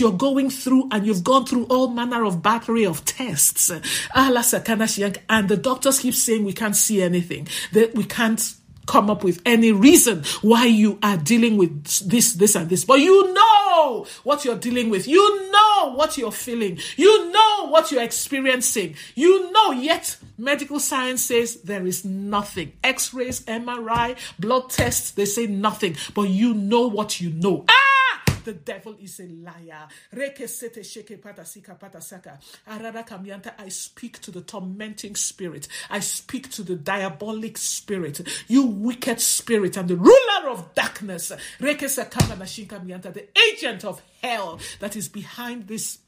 you're 0.00 0.12
going 0.12 0.50
through 0.50 0.88
and 0.90 1.06
you've 1.06 1.22
gone 1.22 1.46
through 1.46 1.66
all 1.66 1.86
manner 1.88 2.24
of 2.24 2.42
battery 2.42 2.84
of 2.84 3.04
tests. 3.04 3.70
And 3.70 3.84
the 5.48 5.56
doctors 5.56 6.00
keep 6.00 6.14
saying 6.14 6.44
we 6.44 6.52
can't 6.52 6.74
see 6.74 7.00
anything. 7.02 7.46
That 7.72 7.94
we 7.94 8.02
can't 8.02 8.40
come 8.86 9.10
up 9.10 9.24
with 9.24 9.40
any 9.44 9.72
reason 9.72 10.24
why 10.42 10.66
you 10.66 10.98
are 11.02 11.16
dealing 11.16 11.56
with 11.56 11.84
this, 12.08 12.34
this, 12.34 12.54
and 12.54 12.68
this. 12.68 12.84
But 12.84 13.00
you 13.00 13.32
know 13.32 14.06
what 14.22 14.44
you're 14.44 14.56
dealing 14.56 14.90
with. 14.90 15.06
You 15.06 15.50
know 15.50 15.92
what 15.94 16.16
you're 16.16 16.32
feeling. 16.32 16.78
You 16.96 17.30
know 17.30 17.68
what 17.68 17.90
you're 17.90 18.02
experiencing. 18.02 18.96
You 19.14 19.50
know, 19.52 19.72
yet 19.72 20.16
medical 20.38 20.80
science 20.80 21.24
says 21.24 21.56
there 21.62 21.86
is 21.86 22.04
nothing. 22.04 22.72
X 22.82 23.14
rays, 23.14 23.40
MRI, 23.44 24.16
blood 24.38 24.70
tests, 24.70 25.12
they 25.12 25.24
say 25.24 25.46
nothing. 25.46 25.96
But 26.14 26.28
you 26.28 26.54
know 26.54 26.86
what 26.88 27.20
you 27.20 27.30
know. 27.30 27.64
Ah! 27.68 27.93
The 28.44 28.52
devil 28.52 28.96
is 29.00 29.20
a 29.20 29.26
liar. 29.26 29.88
I 33.58 33.68
speak 33.68 34.20
to 34.20 34.30
the 34.30 34.40
tormenting 34.40 35.16
spirit. 35.16 35.68
I 35.90 36.00
speak 36.00 36.50
to 36.50 36.62
the 36.62 36.76
diabolic 36.76 37.58
spirit. 37.58 38.20
You 38.46 38.66
wicked 38.66 39.20
spirit 39.20 39.76
and 39.76 39.88
the 39.88 39.96
ruler 39.96 40.50
of 40.50 40.74
darkness. 40.74 41.32
The 41.58 43.28
agent 43.52 43.84
of 43.84 44.02
hell 44.22 44.60
that 44.80 44.96
is 44.96 45.08
behind 45.08 45.68
this 45.68 45.98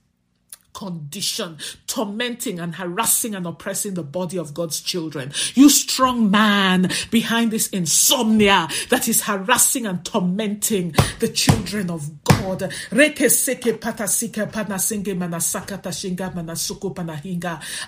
condition, 0.77 1.57
tormenting 1.87 2.61
and 2.61 2.75
harassing 2.75 3.35
and 3.35 3.47
oppressing 3.47 3.95
the 3.95 4.03
body 4.03 4.37
of 4.37 4.53
God's 4.53 4.83
children. 4.83 5.33
You 5.55 5.71
strong 5.71 6.31
man 6.31 6.91
behind 7.11 7.51
this 7.51 7.69
insomnia 7.69 8.69
that 8.91 9.09
is 9.09 9.23
harassing 9.23 9.87
and 9.87 10.05
tormenting 10.05 10.95
the 11.19 11.29
children 11.29 11.91
of 11.91 12.23
God. 12.25 12.71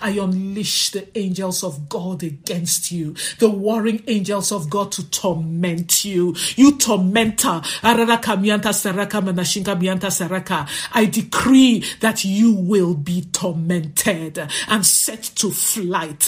I 0.01 0.09
unleash 0.09 0.89
the 0.89 1.07
angels 1.15 1.63
of 1.63 1.89
God 1.89 2.23
against 2.23 2.91
you, 2.91 3.15
the 3.37 3.49
warring 3.49 4.03
angels 4.07 4.51
of 4.51 4.69
God 4.69 4.91
to 4.93 5.07
torment 5.11 6.03
you. 6.03 6.35
You 6.55 6.75
tormentor. 6.77 7.61
I 10.91 11.05
decree 11.05 11.83
that 11.99 12.25
you 12.25 12.53
will 12.53 12.78
will 12.81 12.95
be 12.95 13.21
tormented 13.21 14.37
and 14.67 14.85
set 14.85 15.23
to 15.23 15.51
flight 15.51 16.23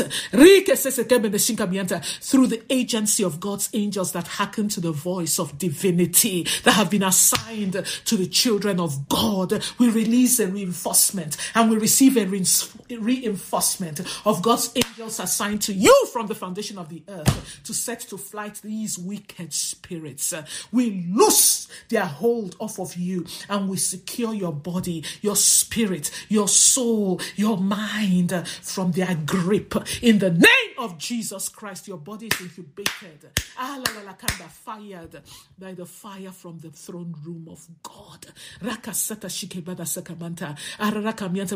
through 2.21 2.47
the 2.47 2.61
agency 2.69 3.23
of 3.23 3.39
God's 3.39 3.69
angels 3.73 4.11
that 4.11 4.27
hearken 4.27 4.69
to 4.69 4.79
the 4.79 4.91
voice 4.91 5.39
of 5.39 5.57
divinity 5.57 6.47
that 6.63 6.73
have 6.73 6.89
been 6.89 7.03
assigned 7.03 7.85
to 8.05 8.17
the 8.17 8.27
children 8.27 8.79
of 8.79 9.07
God. 9.09 9.63
We 9.77 9.89
release 9.89 10.39
a 10.39 10.47
reinforcement 10.47 11.37
and 11.55 11.69
we 11.69 11.77
receive 11.77 12.17
a 12.17 12.25
reinforcement 12.25 14.01
of 14.25 14.41
God's 14.41 14.71
angels 14.75 15.19
assigned 15.19 15.61
to 15.63 15.73
you 15.73 16.07
from 16.11 16.27
the 16.27 16.35
foundation 16.35 16.77
of 16.77 16.89
the 16.89 17.03
earth 17.07 17.61
to 17.63 17.73
set 17.73 18.01
to 18.01 18.17
flight 18.17 18.59
these 18.63 18.97
wicked 18.97 19.53
spirits. 19.53 20.33
We 20.71 21.07
loose 21.09 21.67
their 21.89 22.05
hold 22.05 22.55
off 22.59 22.79
of 22.79 22.95
you 22.95 23.25
and 23.49 23.69
we 23.69 23.77
secure 23.77 24.33
your 24.33 24.53
body, 24.53 25.03
your 25.21 25.35
spirit, 25.35 26.11
your 26.29 26.40
your 26.41 26.47
soul, 26.47 27.21
your 27.35 27.55
mind 27.55 28.31
from 28.63 28.91
their 28.93 29.13
grip. 29.27 29.75
In 30.01 30.17
the 30.17 30.31
name 30.31 30.75
of 30.79 30.97
Jesus 30.97 31.49
Christ, 31.49 31.87
your 31.87 31.97
body 31.97 32.29
is 32.33 32.41
incubated, 32.41 33.29
ah, 33.59 33.79
la 33.85 33.93
la 33.93 34.01
la, 34.07 34.13
kinder 34.13 34.49
fired 34.49 35.21
by 35.59 35.73
the 35.75 35.85
fire 35.85 36.31
from 36.31 36.57
the 36.57 36.71
throne 36.71 37.13
room 37.23 37.47
of 37.47 37.67
God. 37.83 38.25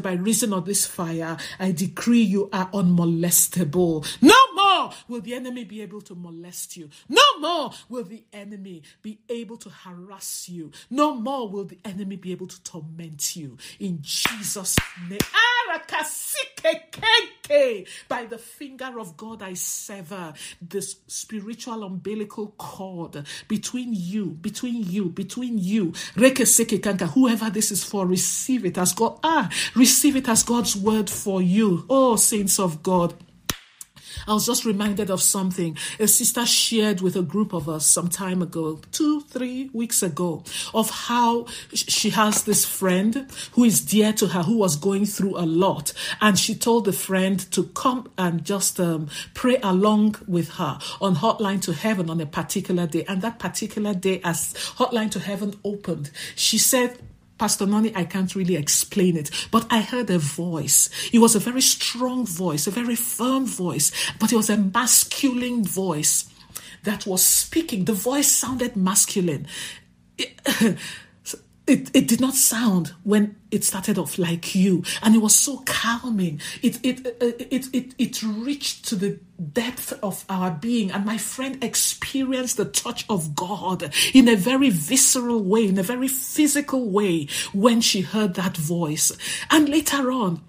By 0.03 0.13
reason 0.13 0.53
of 0.53 0.65
this 0.65 0.85
fire, 0.85 1.37
I 1.59 1.71
decree 1.71 2.21
you 2.21 2.47
are 2.53 2.69
unmolestable. 2.69 4.05
No 4.21 4.34
more 4.85 4.93
will 5.07 5.21
the 5.21 5.33
enemy 5.33 5.63
be 5.63 5.81
able 5.81 6.01
to 6.01 6.15
molest 6.15 6.77
you. 6.77 6.89
No 7.09 7.39
more 7.39 7.71
will 7.89 8.03
the 8.03 8.23
enemy 8.33 8.83
be 9.01 9.19
able 9.29 9.57
to 9.57 9.69
harass 9.69 10.49
you. 10.49 10.71
No 10.89 11.15
more 11.15 11.49
will 11.49 11.65
the 11.65 11.79
enemy 11.83 12.15
be 12.15 12.31
able 12.31 12.47
to 12.47 12.63
torment 12.63 13.35
you. 13.35 13.57
In 13.79 13.99
Jesus' 14.01 14.75
name. 15.09 15.19
By 18.07 18.25
the 18.25 18.37
finger 18.37 18.99
of 18.99 19.17
God, 19.17 19.41
I 19.41 19.53
sever 19.53 20.33
this 20.61 20.97
spiritual 21.07 21.83
umbilical 21.83 22.53
cord 22.57 23.25
between 23.47 23.93
you, 23.93 24.25
between 24.25 24.83
you, 24.83 25.05
between 25.05 25.57
you. 25.57 25.93
Whoever 26.15 27.49
this 27.49 27.71
is 27.71 27.83
for, 27.83 28.05
receive 28.05 28.65
it 28.65 28.77
as 28.77 28.93
God. 28.93 29.19
Ah, 29.23 29.49
receive 29.75 30.15
it 30.15 30.29
as 30.29 30.43
God's 30.43 30.75
word 30.75 31.09
for 31.09 31.41
you. 31.41 31.85
Oh, 31.89 32.15
saints 32.15 32.59
of 32.59 32.81
God. 32.83 33.13
I 34.27 34.33
was 34.33 34.45
just 34.45 34.65
reminded 34.65 35.09
of 35.09 35.21
something 35.21 35.77
a 35.99 36.07
sister 36.07 36.45
shared 36.45 37.01
with 37.01 37.15
a 37.15 37.21
group 37.21 37.53
of 37.53 37.69
us 37.69 37.85
some 37.85 38.09
time 38.09 38.41
ago, 38.41 38.79
two, 38.91 39.21
three 39.21 39.69
weeks 39.73 40.01
ago, 40.03 40.43
of 40.73 40.89
how 40.89 41.45
she 41.73 42.09
has 42.11 42.43
this 42.43 42.65
friend 42.65 43.29
who 43.53 43.63
is 43.63 43.81
dear 43.81 44.13
to 44.13 44.27
her 44.27 44.43
who 44.43 44.57
was 44.57 44.75
going 44.75 45.05
through 45.05 45.37
a 45.37 45.45
lot. 45.45 45.93
And 46.21 46.37
she 46.37 46.55
told 46.55 46.85
the 46.85 46.93
friend 46.93 47.39
to 47.51 47.63
come 47.63 48.11
and 48.17 48.43
just 48.43 48.79
um, 48.79 49.09
pray 49.33 49.57
along 49.57 50.15
with 50.27 50.49
her 50.51 50.79
on 51.01 51.15
Hotline 51.15 51.61
to 51.63 51.73
Heaven 51.73 52.09
on 52.09 52.21
a 52.21 52.25
particular 52.25 52.87
day. 52.87 53.05
And 53.07 53.21
that 53.21 53.39
particular 53.39 53.93
day, 53.93 54.21
as 54.23 54.53
Hotline 54.77 55.11
to 55.11 55.19
Heaven 55.19 55.55
opened, 55.63 56.11
she 56.35 56.57
said, 56.57 56.97
Pastor 57.37 57.65
Noni, 57.65 57.91
I 57.95 58.05
can't 58.05 58.33
really 58.35 58.55
explain 58.55 59.17
it, 59.17 59.29
but 59.51 59.67
I 59.69 59.81
heard 59.81 60.09
a 60.09 60.17
voice. 60.17 60.89
It 61.11 61.19
was 61.19 61.35
a 61.35 61.39
very 61.39 61.61
strong 61.61 62.25
voice, 62.25 62.65
a 62.65 62.71
very 62.71 62.95
firm 62.95 63.45
voice, 63.45 63.91
but 64.19 64.31
it 64.31 64.35
was 64.35 64.49
a 64.49 64.57
masculine 64.57 65.63
voice 65.63 66.29
that 66.83 67.05
was 67.05 67.23
speaking. 67.25 67.85
The 67.85 67.93
voice 67.93 68.27
sounded 68.31 68.77
masculine. 68.77 69.47
It, 71.67 71.89
it, 71.95 72.07
did 72.07 72.21
not 72.21 72.35
sound 72.35 72.93
when 73.03 73.37
it 73.49 73.63
started 73.63 73.97
off 73.97 74.19
like 74.19 74.53
you 74.53 74.83
and 75.01 75.15
it 75.15 75.17
was 75.17 75.35
so 75.35 75.63
calming 75.65 76.39
it 76.61 76.79
it, 76.83 77.07
it 77.19 77.73
it 77.73 77.95
it 77.97 78.21
reached 78.21 78.85
to 78.89 78.95
the 78.95 79.19
depth 79.51 79.91
of 80.03 80.25
our 80.29 80.51
being 80.51 80.91
and 80.91 81.03
my 81.05 81.17
friend 81.17 81.63
experienced 81.63 82.57
the 82.57 82.65
touch 82.65 83.05
of 83.09 83.35
god 83.35 83.91
in 84.13 84.27
a 84.29 84.35
very 84.35 84.69
visceral 84.69 85.43
way 85.43 85.65
in 85.65 85.79
a 85.79 85.83
very 85.83 86.07
physical 86.07 86.87
way 86.91 87.27
when 87.51 87.81
she 87.81 88.01
heard 88.01 88.35
that 88.35 88.55
voice 88.55 89.11
and 89.49 89.67
later 89.67 90.11
on 90.11 90.41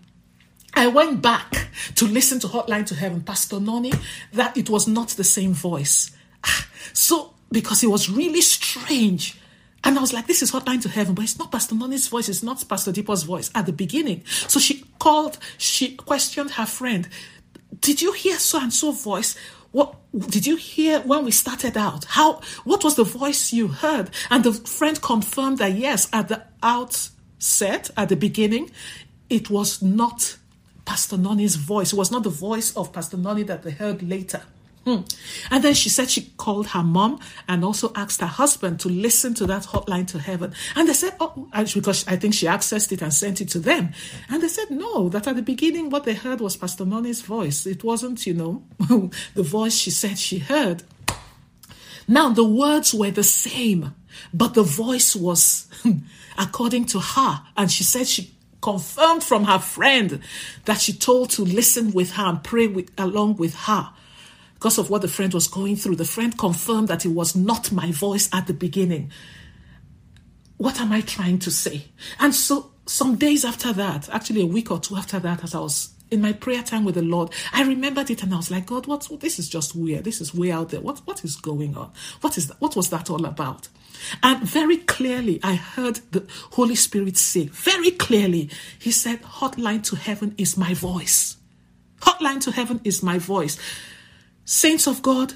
I 0.75 0.89
went 0.89 1.23
back 1.23 1.69
to 1.95 2.07
listen 2.07 2.39
to 2.41 2.49
Hotline 2.49 2.85
to 2.87 2.95
Heaven, 2.95 3.23
Pastor 3.23 3.59
Noni, 3.59 3.95
that 4.35 4.55
it 4.59 4.69
was 4.69 4.87
not 4.87 5.09
the 5.09 5.25
same 5.25 5.55
voice. 5.55 6.11
Ah, 6.45 6.69
so, 6.93 7.33
because 7.51 7.83
it 7.83 7.87
was 7.87 8.11
really 8.11 8.43
strange 8.43 9.39
and 9.87 9.97
I 9.97 10.01
was 10.01 10.13
like, 10.13 10.27
this 10.27 10.43
is 10.43 10.51
hotline 10.51 10.83
to 10.83 10.89
heaven, 10.89 11.15
but 11.15 11.23
it's 11.23 11.39
not 11.39 11.53
Pastor 11.53 11.77
Noni's 11.77 12.09
voice, 12.09 12.29
it's 12.29 12.43
not 12.43 12.63
Pastor 12.69 12.91
Deepa's 12.91 13.23
voice 13.23 13.53
at 13.55 13.67
the 13.67 13.73
beginning. 13.73 14.25
So 14.27 14.59
she 14.59 14.85
called, 14.99 15.39
she 15.59 15.95
questioned 15.95 16.51
her 16.51 16.67
friend, 16.67 17.09
Did 17.79 18.03
you 18.03 18.13
hear 18.13 18.37
so 18.37 18.61
and 18.61 18.73
so 18.73 18.91
voice? 18.91 19.37
What 19.71 19.95
did 20.13 20.45
you 20.45 20.57
hear 20.57 20.99
when 21.03 21.25
we 21.25 21.31
started 21.31 21.77
out? 21.77 22.05
How 22.05 22.41
what 22.65 22.83
was 22.83 22.97
the 22.97 23.05
voice 23.05 23.53
you 23.53 23.69
heard? 23.69 24.11
And 24.29 24.43
the 24.43 24.55
friend 24.55 25.01
confirmed 25.01 25.59
that 25.59 25.75
yes, 25.75 26.09
at 26.13 26.27
the 26.29 26.43
outset, 26.65 27.89
at 27.97 28.09
the 28.09 28.17
beginning, 28.17 28.73
it 29.31 29.51
was 29.51 29.83
not 29.83 30.37
Pastor 30.85 31.17
Noni's 31.17 31.55
voice. 31.55 31.93
It 31.93 31.97
was 31.97 32.11
not 32.11 32.25
the 32.25 32.31
voice 32.31 32.77
of 32.77 32.93
Pastor 32.93 33.19
Noni 33.19 33.45
that 33.45 33.63
they 33.63 33.71
heard 33.71 34.03
later. 34.03 34.43
Hmm. 34.87 35.01
And 35.51 35.65
then 35.65 35.75
she 35.75 35.89
said 35.89 36.09
she 36.09 36.33
called 36.37 36.69
her 36.69 36.85
mom 36.85 37.19
and 37.49 37.65
also 37.65 37.91
asked 37.97 38.21
her 38.21 38.29
husband 38.29 38.79
to 38.81 38.89
listen 38.89 39.35
to 39.35 39.47
that 39.47 39.65
hotline 39.65 40.07
to 40.09 40.21
heaven. 40.21 40.55
And 40.77 40.89
they 40.89 40.93
said, 40.93 41.17
oh, 41.19 41.49
because 41.75 42.07
I 42.07 42.15
think 42.15 42.35
she 42.35 42.47
accessed 42.47 42.93
it 42.93 43.03
and 43.03 43.13
sent 43.13 43.41
it 43.41 43.49
to 43.49 43.59
them. 43.59 43.93
And 44.29 44.41
they 44.41 44.47
said, 44.47 44.71
no, 44.71 45.09
that 45.09 45.27
at 45.27 45.35
the 45.35 45.43
beginning, 45.43 45.91
what 45.91 46.05
they 46.05 46.15
heard 46.15 46.41
was 46.41 46.57
Pastor 46.57 46.85
Noni's 46.85 47.21
voice. 47.21 47.67
It 47.67 47.83
wasn't, 47.83 48.29
you 48.29 48.35
know, 48.35 48.63
the 49.35 49.43
voice 49.43 49.75
she 49.75 49.91
said 49.91 50.19
she 50.19 50.39
heard. 50.39 50.85
Now, 52.07 52.29
the 52.29 52.45
words 52.45 52.95
were 52.95 53.11
the 53.11 53.25
same, 53.25 53.93
but 54.33 54.55
the 54.55 54.63
voice 54.63 55.17
was 55.17 55.67
according 56.39 56.85
to 56.87 57.01
her. 57.01 57.43
And 57.57 57.73
she 57.73 57.83
said 57.83 58.07
she 58.07 58.33
confirmed 58.63 59.25
from 59.25 59.47
her 59.47 59.59
friend 59.59 60.21
that 60.67 60.81
she 60.81 60.93
told 60.93 61.31
to 61.31 61.43
listen 61.43 61.91
with 61.91 62.13
her 62.13 62.27
and 62.27 62.45
pray 62.45 62.69
with, 62.69 62.93
along 62.97 63.39
with 63.39 63.57
her 63.57 63.91
because 64.57 64.79
of 64.79 64.89
what 64.89 65.03
the 65.03 65.09
friend 65.09 65.35
was 65.35 65.49
going 65.49 65.77
through. 65.77 65.97
The 65.97 66.05
friend 66.05 66.37
confirmed 66.37 66.89
that 66.89 67.05
it 67.05 67.11
was 67.11 67.37
not 67.37 67.71
my 67.71 67.93
voice 67.93 68.29
at 68.33 68.47
the 68.47 68.55
beginning. 68.55 69.13
What 70.57 70.81
am 70.81 70.93
I 70.93 71.03
trying 71.03 71.39
to 71.41 71.51
say? 71.51 71.85
And 72.19 72.35
so, 72.35 72.71
some 72.87 73.17
days 73.17 73.45
after 73.45 73.73
that, 73.75 74.09
actually 74.09 74.41
a 74.41 74.47
week 74.47 74.71
or 74.71 74.81
two 74.81 74.97
after 74.97 75.19
that, 75.19 75.45
as 75.45 75.55
I 75.55 75.59
was 75.59 75.91
in 76.11 76.23
my 76.23 76.33
prayer 76.33 76.63
time 76.63 76.85
with 76.85 76.95
the 76.95 77.03
Lord, 77.03 77.33
I 77.53 77.65
remembered 77.65 78.11
it 78.11 78.23
and 78.23 78.33
I 78.33 78.39
was 78.39 78.51
like, 78.51 78.65
God, 78.65 78.87
what's 78.87 79.09
this 79.09 79.39
is 79.39 79.49
just 79.49 79.77
weird. 79.77 80.05
This 80.05 80.23
is 80.23 80.35
way 80.35 80.51
out 80.51 80.71
there. 80.71 80.81
What 80.81 81.01
what 81.05 81.23
is 81.23 81.37
going 81.37 81.77
on? 81.77 81.93
What 82.23 82.39
is 82.39 82.49
that? 82.49 82.59
What 82.61 82.77
was 82.77 82.89
that 82.91 83.11
all 83.11 83.27
about? 83.27 83.69
And 84.23 84.43
very 84.43 84.79
clearly, 84.79 85.39
I 85.43 85.55
heard 85.55 86.01
the 86.13 86.27
Holy 86.53 86.77
Spirit 86.77 87.17
say, 87.17 87.47
very 87.47 87.91
clearly, 87.91 88.51
He 88.79 88.91
said, 88.91 89.23
Hotline 89.23 89.83
to 89.85 89.97
heaven 89.97 90.35
is 90.39 90.57
my 90.57 90.75
voice. 90.75 91.37
Hotline 92.01 92.41
to 92.43 92.53
heaven 92.53 92.81
is 92.85 93.03
my 93.03 93.19
voice. 93.19 93.59
Saints 94.47 94.87
of 94.87 95.03
God, 95.03 95.35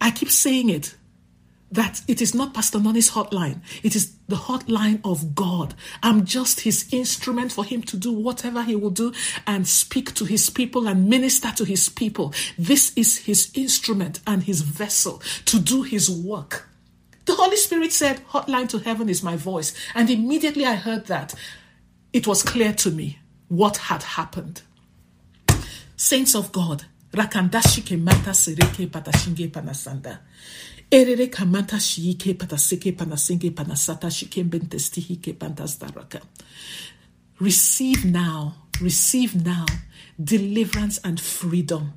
I 0.00 0.12
keep 0.12 0.30
saying 0.30 0.70
it 0.70 0.94
that 1.72 2.00
it 2.06 2.22
is 2.22 2.32
not 2.32 2.54
Pastor 2.54 2.78
Noni's 2.78 3.10
hotline. 3.10 3.60
It 3.82 3.96
is 3.96 4.14
the 4.28 4.36
hotline 4.36 5.00
of 5.04 5.34
God. 5.34 5.74
I'm 6.00 6.24
just 6.24 6.60
his 6.60 6.88
instrument 6.92 7.50
for 7.50 7.64
him 7.64 7.82
to 7.82 7.96
do 7.96 8.12
whatever 8.12 8.62
he 8.62 8.76
will 8.76 8.90
do 8.90 9.12
and 9.44 9.66
speak 9.66 10.14
to 10.14 10.24
his 10.24 10.48
people 10.48 10.86
and 10.86 11.10
minister 11.10 11.50
to 11.56 11.64
his 11.64 11.88
people. 11.88 12.32
This 12.56 12.92
is 12.94 13.18
his 13.18 13.50
instrument 13.54 14.20
and 14.24 14.44
his 14.44 14.60
vessel 14.62 15.20
to 15.46 15.58
do 15.58 15.82
his 15.82 16.08
work. 16.08 16.68
The 17.24 17.34
Holy 17.34 17.56
Spirit 17.56 17.92
said, 17.92 18.24
Hotline 18.28 18.68
to 18.68 18.78
heaven 18.78 19.08
is 19.08 19.24
my 19.24 19.34
voice. 19.34 19.74
And 19.96 20.08
immediately 20.08 20.64
I 20.64 20.76
heard 20.76 21.06
that, 21.06 21.34
it 22.12 22.28
was 22.28 22.44
clear 22.44 22.72
to 22.74 22.90
me 22.92 23.18
what 23.48 23.76
had 23.78 24.04
happened. 24.04 24.62
Saints 25.96 26.36
of 26.36 26.52
God, 26.52 26.84
rakandashike 27.12 28.00
mata 28.00 28.30
sereke 28.30 28.88
patashinge 28.88 29.50
panasanda. 29.50 30.18
Erere 30.90 31.28
kamata 31.30 31.78
shiike 31.78 32.34
pataseke 32.34 32.96
panasenge 32.96 33.50
panasata 33.50 34.08
shikembentestihike 34.08 35.34
pantasdaraka. 35.34 36.20
Receive 37.40 38.04
now, 38.04 38.54
receive 38.80 39.44
now 39.44 39.66
deliverance 40.22 40.98
and 41.04 41.20
freedom 41.20 41.92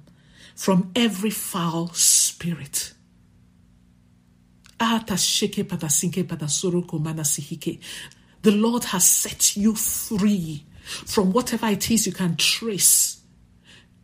from 0.56 0.92
every 0.96 1.32
foul 1.32 1.90
spirit. 1.94 2.94
The 4.80 5.16
Lord 8.46 8.84
has 8.86 9.08
set 9.08 9.58
you 9.58 9.76
free 9.76 10.66
from 10.84 11.32
whatever 11.32 11.68
it 11.68 11.92
is 11.92 12.08
you 12.08 12.14
can 12.14 12.36
trace 12.36 13.21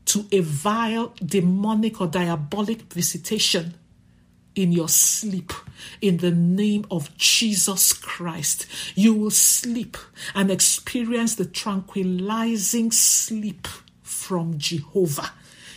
to 0.07 0.25
a 0.31 0.39
vile, 0.39 1.13
demonic, 1.23 2.01
or 2.01 2.07
diabolic 2.07 2.81
visitation 2.93 3.75
in 4.55 4.71
your 4.71 4.89
sleep 4.89 5.53
in 6.01 6.17
the 6.17 6.31
name 6.31 6.85
of 6.89 7.15
Jesus 7.17 7.93
Christ. 7.93 8.65
You 8.95 9.13
will 9.13 9.31
sleep 9.31 9.97
and 10.33 10.49
experience 10.49 11.35
the 11.35 11.45
tranquilizing 11.45 12.91
sleep 12.91 13.67
from 14.01 14.57
Jehovah. 14.57 15.31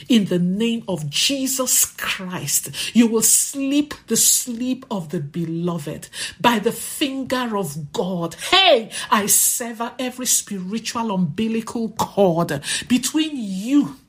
In 0.08 0.24
the 0.24 0.38
name 0.38 0.82
of 0.88 1.10
Jesus 1.10 1.84
Christ, 1.84 2.70
you 2.96 3.06
will 3.06 3.22
sleep 3.22 3.94
the 4.06 4.16
sleep 4.16 4.84
of 4.90 5.10
the 5.10 5.20
beloved 5.20 6.08
by 6.40 6.58
the 6.58 6.72
finger 6.72 7.56
of 7.56 7.92
God. 7.92 8.34
Hey, 8.34 8.90
I 9.10 9.26
sever 9.26 9.92
every 9.98 10.26
spiritual 10.26 11.12
umbilical 11.12 11.90
cord 11.90 12.62
between 12.88 13.36
you 13.36 13.99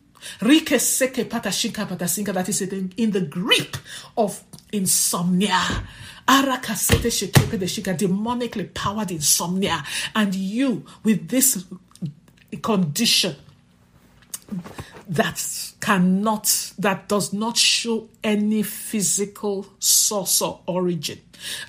Rike 0.41 0.77
seke 0.77 1.25
patashinka 1.25 1.87
patasinka 1.87 2.33
that 2.33 2.49
is 2.49 2.61
in 2.61 3.11
the 3.11 3.21
grip 3.21 3.77
of 4.17 4.43
insomnia. 4.71 5.59
Arakasete 6.27 7.09
shekepe 7.09 7.59
de 7.59 7.65
shika 7.65 7.97
demonically 7.97 8.73
powered 8.73 9.11
insomnia. 9.11 9.83
And 10.15 10.33
you 10.33 10.85
with 11.03 11.29
this 11.29 11.65
condition 12.61 13.35
that 15.07 15.70
cannot, 15.81 16.73
that 16.77 17.09
does 17.09 17.33
not 17.33 17.57
show 17.57 18.09
any 18.23 18.63
physical 18.63 19.65
source 19.79 20.41
or 20.41 20.61
origin. 20.67 21.19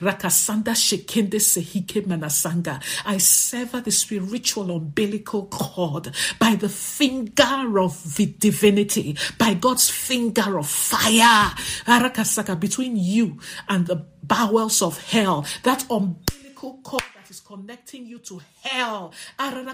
Rakasanda 0.01 0.75
shekende 0.75 1.41
sehike 1.41 2.05
manasanga. 2.07 2.83
I 3.07 3.17
sever 3.19 3.81
the 3.81 3.91
spiritual 3.91 4.71
umbilical 4.71 5.47
cord 5.47 6.15
by 6.39 6.57
the 6.57 6.69
finger 6.69 7.81
of 7.81 8.17
the 8.17 8.27
divinity, 8.27 9.17
by 9.39 9.55
God's 9.55 9.89
finger 9.89 10.59
of 10.59 10.69
fire. 10.69 11.55
Arakasaka 11.87 12.61
between 12.61 12.97
you 12.97 13.39
and 13.69 13.87
the 13.87 14.05
bowels 14.23 14.83
of 14.83 15.03
hell. 15.11 15.47
That 15.63 15.87
umbilical 15.91 16.79
cord 16.83 17.03
that 17.17 17.31
is 17.31 17.41
connecting 17.41 18.07
you 18.07 18.19
to 18.19 18.43
hell. 18.63 19.15
And 19.39 19.67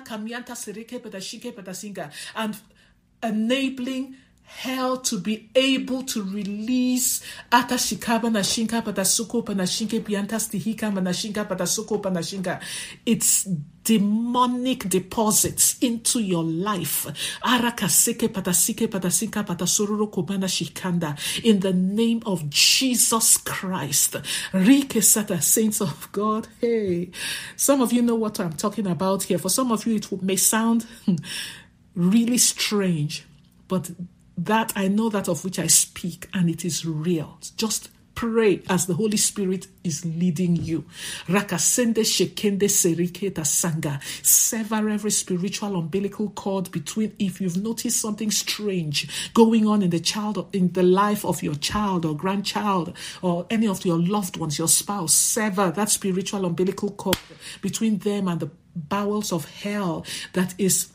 enabling 3.21 4.17
hell 4.49 4.97
to 4.97 5.21
be 5.21 5.51
able 5.55 6.03
to 6.03 6.23
release 6.23 7.21
ata 7.53 7.75
shikaba 7.75 8.33
na 8.33 8.41
shinka 8.41 8.83
patasuko 8.83 9.45
panashinke 9.45 10.01
pianta 10.01 10.41
stihika 10.41 10.91
manashinka 10.91 11.45
patasuko 11.45 12.01
panashinka 12.01 12.61
its 13.05 13.47
demonic 13.85 14.87
deposits 14.89 15.79
into 15.81 16.21
your 16.21 16.45
life. 16.45 17.07
Arakaseke 17.43 18.29
patasike 18.29 18.87
patasinka 18.87 19.43
patasururu 19.45 20.11
kubana 20.11 20.47
shikanda. 20.47 21.17
In 21.43 21.61
the 21.61 21.73
name 21.73 22.23
of 22.27 22.51
Jesus 22.51 23.39
Christ. 23.39 24.17
Rike 24.53 25.01
sata 25.01 25.43
saints 25.43 25.81
of 25.81 26.09
God. 26.13 26.49
Hey. 26.61 27.11
Some 27.57 27.81
of 27.81 27.93
you 27.93 28.03
know 28.03 28.15
what 28.15 28.39
I'm 28.41 28.53
talking 28.53 28.87
about 28.87 29.23
here. 29.23 29.39
For 29.39 29.49
some 29.49 29.73
of 29.73 29.87
you 29.87 29.97
it 29.97 30.23
may 30.23 30.37
sound 30.37 30.87
really 31.95 32.39
strange, 32.39 33.25
but 33.69 33.91
that 34.39 34.73
I 34.77 34.89
know 34.89 35.09
that 35.09 35.29
of 35.29 35.45
which 35.45 35.59
I 35.59 35.67
speak, 35.67 36.29
and 36.33 36.49
it 36.49 36.65
is 36.65 36.87
real. 36.87 37.39
Just 37.57 37.91
pray 38.15 38.63
as 38.69 38.87
the 38.87 38.95
Holy 38.95 39.17
Spirit 39.17 39.67
is 39.85 40.05
leading 40.05 40.57
you. 40.57 40.85
Rakasende 41.27 42.05
shekende 42.05 42.69
seriketa 42.69 43.45
sanga. 43.45 44.01
Sever 44.23 44.89
every 44.89 45.11
spiritual 45.11 45.77
umbilical 45.77 46.31
cord 46.31 46.71
between. 46.71 47.15
If 47.19 47.41
you've 47.41 47.57
noticed 47.57 48.01
something 48.01 48.31
strange 48.31 49.33
going 49.35 49.67
on 49.67 49.83
in 49.83 49.91
the 49.91 50.01
child, 50.01 50.49
in 50.53 50.73
the 50.73 50.83
life 50.83 51.25
of 51.25 51.43
your 51.43 51.55
child 51.55 52.05
or 52.05 52.17
grandchild 52.17 52.97
or 53.23 53.47
any 53.51 53.69
of 53.69 53.85
your 53.85 53.99
loved 53.99 54.37
ones, 54.37 54.59
your 54.59 54.69
spouse, 54.69 55.15
sever 55.15 55.71
that 55.73 55.89
spiritual 55.89 56.45
umbilical 56.45 56.91
cord 56.91 57.19
between 57.61 57.99
them 57.99 58.27
and 58.27 58.41
the 58.41 58.51
bowels 58.75 59.33
of 59.33 59.49
hell 59.63 60.05
that 60.33 60.55
is 60.59 60.89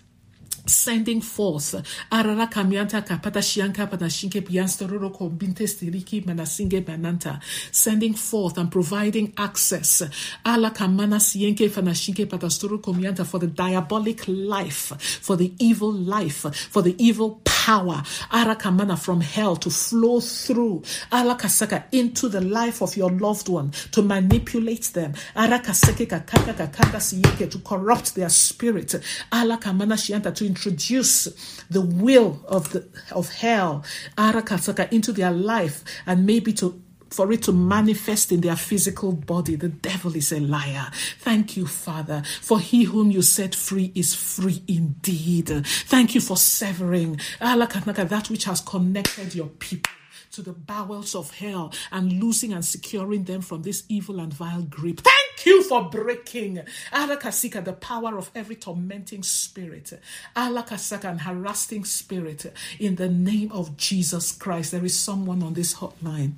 sending 0.66 1.22
forth. 1.22 1.76
Arara 2.12 2.48
kamianta 2.50 3.02
kapata 3.02 3.42
shianka 3.42 3.88
panashinke 3.88 4.42
pianstororo 4.42 5.12
kombinte 5.12 5.68
stiriki 5.68 6.24
manasinge 6.26 6.84
bananta. 6.84 7.42
Sending 7.72 8.14
forth 8.14 8.58
and 8.58 8.72
providing 8.72 9.34
access. 9.38 10.04
Ala 10.46 10.72
kamana 10.72 11.20
sienke 11.20 11.70
fanashinke 11.70 12.26
patastoro 12.28 12.80
komianta 12.80 13.26
for 13.26 13.40
the 13.40 13.48
diabolic 13.48 14.24
life 14.28 14.94
for 15.22 15.36
the 15.36 15.54
evil 15.60 15.92
life 15.92 16.46
for 16.70 16.82
the 16.82 16.96
evil 17.04 17.42
power. 17.44 18.04
Ara 18.32 18.56
kamana 18.56 18.98
from 18.98 19.22
hell 19.22 19.56
to 19.58 19.70
flow 19.70 20.20
through. 20.20 20.84
Ala 21.12 21.36
kasaka 21.36 21.84
into 21.92 22.30
the 22.30 22.42
life 22.42 22.82
of 22.82 22.96
your 22.96 23.12
loved 23.12 23.50
one 23.50 23.72
to 23.92 24.02
manipulate 24.02 24.86
them. 24.94 25.14
Ara 25.36 25.60
kaseke 25.60 26.08
kakaka 26.08 26.54
kakaka 26.54 27.00
sienke 27.00 27.50
to 27.52 27.60
corrupt 27.60 28.16
their 28.16 28.30
spirit. 28.30 28.96
Ala 29.32 29.58
kamana 29.58 29.96
shianta 29.96 30.34
to 30.34 30.53
introduce 30.54 31.26
the 31.72 31.82
will 31.82 32.40
of 32.48 32.72
the 32.74 32.88
of 33.12 33.34
hell 33.34 33.84
arakasaka 34.18 34.92
into 34.92 35.12
their 35.12 35.32
life 35.32 35.84
and 36.06 36.28
maybe 36.28 36.54
to 36.54 36.80
for 37.10 37.32
it 37.32 37.44
to 37.44 37.52
manifest 37.52 38.32
in 38.32 38.42
their 38.42 38.56
physical 38.56 39.12
body. 39.12 39.56
The 39.56 39.70
devil 39.70 40.16
is 40.16 40.32
a 40.32 40.40
liar. 40.40 40.88
Thank 41.20 41.56
you, 41.56 41.68
Father, 41.68 42.24
for 42.42 42.60
he 42.60 42.86
whom 42.86 43.12
you 43.12 43.22
set 43.22 43.54
free 43.54 43.92
is 43.94 44.16
free 44.16 44.64
indeed. 44.68 45.50
Thank 45.66 46.16
you 46.16 46.22
for 46.22 46.38
severing 46.38 47.20
that 47.40 48.28
which 48.32 48.46
has 48.46 48.62
connected 48.62 49.36
your 49.36 49.48
people 49.48 49.94
to 50.32 50.42
the 50.42 50.54
bowels 50.54 51.14
of 51.14 51.30
hell 51.36 51.72
and 51.92 52.14
loosing 52.14 52.52
and 52.52 52.66
securing 52.66 53.26
them 53.26 53.42
from 53.42 53.62
this 53.62 53.84
evil 53.90 54.20
and 54.20 54.34
vile 54.34 54.64
grip. 54.64 55.02
Thank 55.02 55.23
you 55.46 55.64
for 55.64 55.90
breaking 55.90 56.62
Alakasika, 56.92 57.64
the 57.64 57.74
power 57.74 58.18
of 58.18 58.32
every 58.36 58.56
tormenting 58.56 59.24
spirit, 59.24 59.94
Alakasaka, 60.36 61.06
and 61.06 61.22
harassing 61.22 61.86
spirit 61.86 62.54
in 62.80 62.96
the 62.96 63.10
name 63.10 63.52
of 63.52 63.78
Jesus 63.78 64.32
Christ. 64.32 64.72
There 64.72 64.86
is 64.86 64.98
someone 64.98 65.44
on 65.44 65.54
this 65.54 65.76
hotline. 65.76 66.34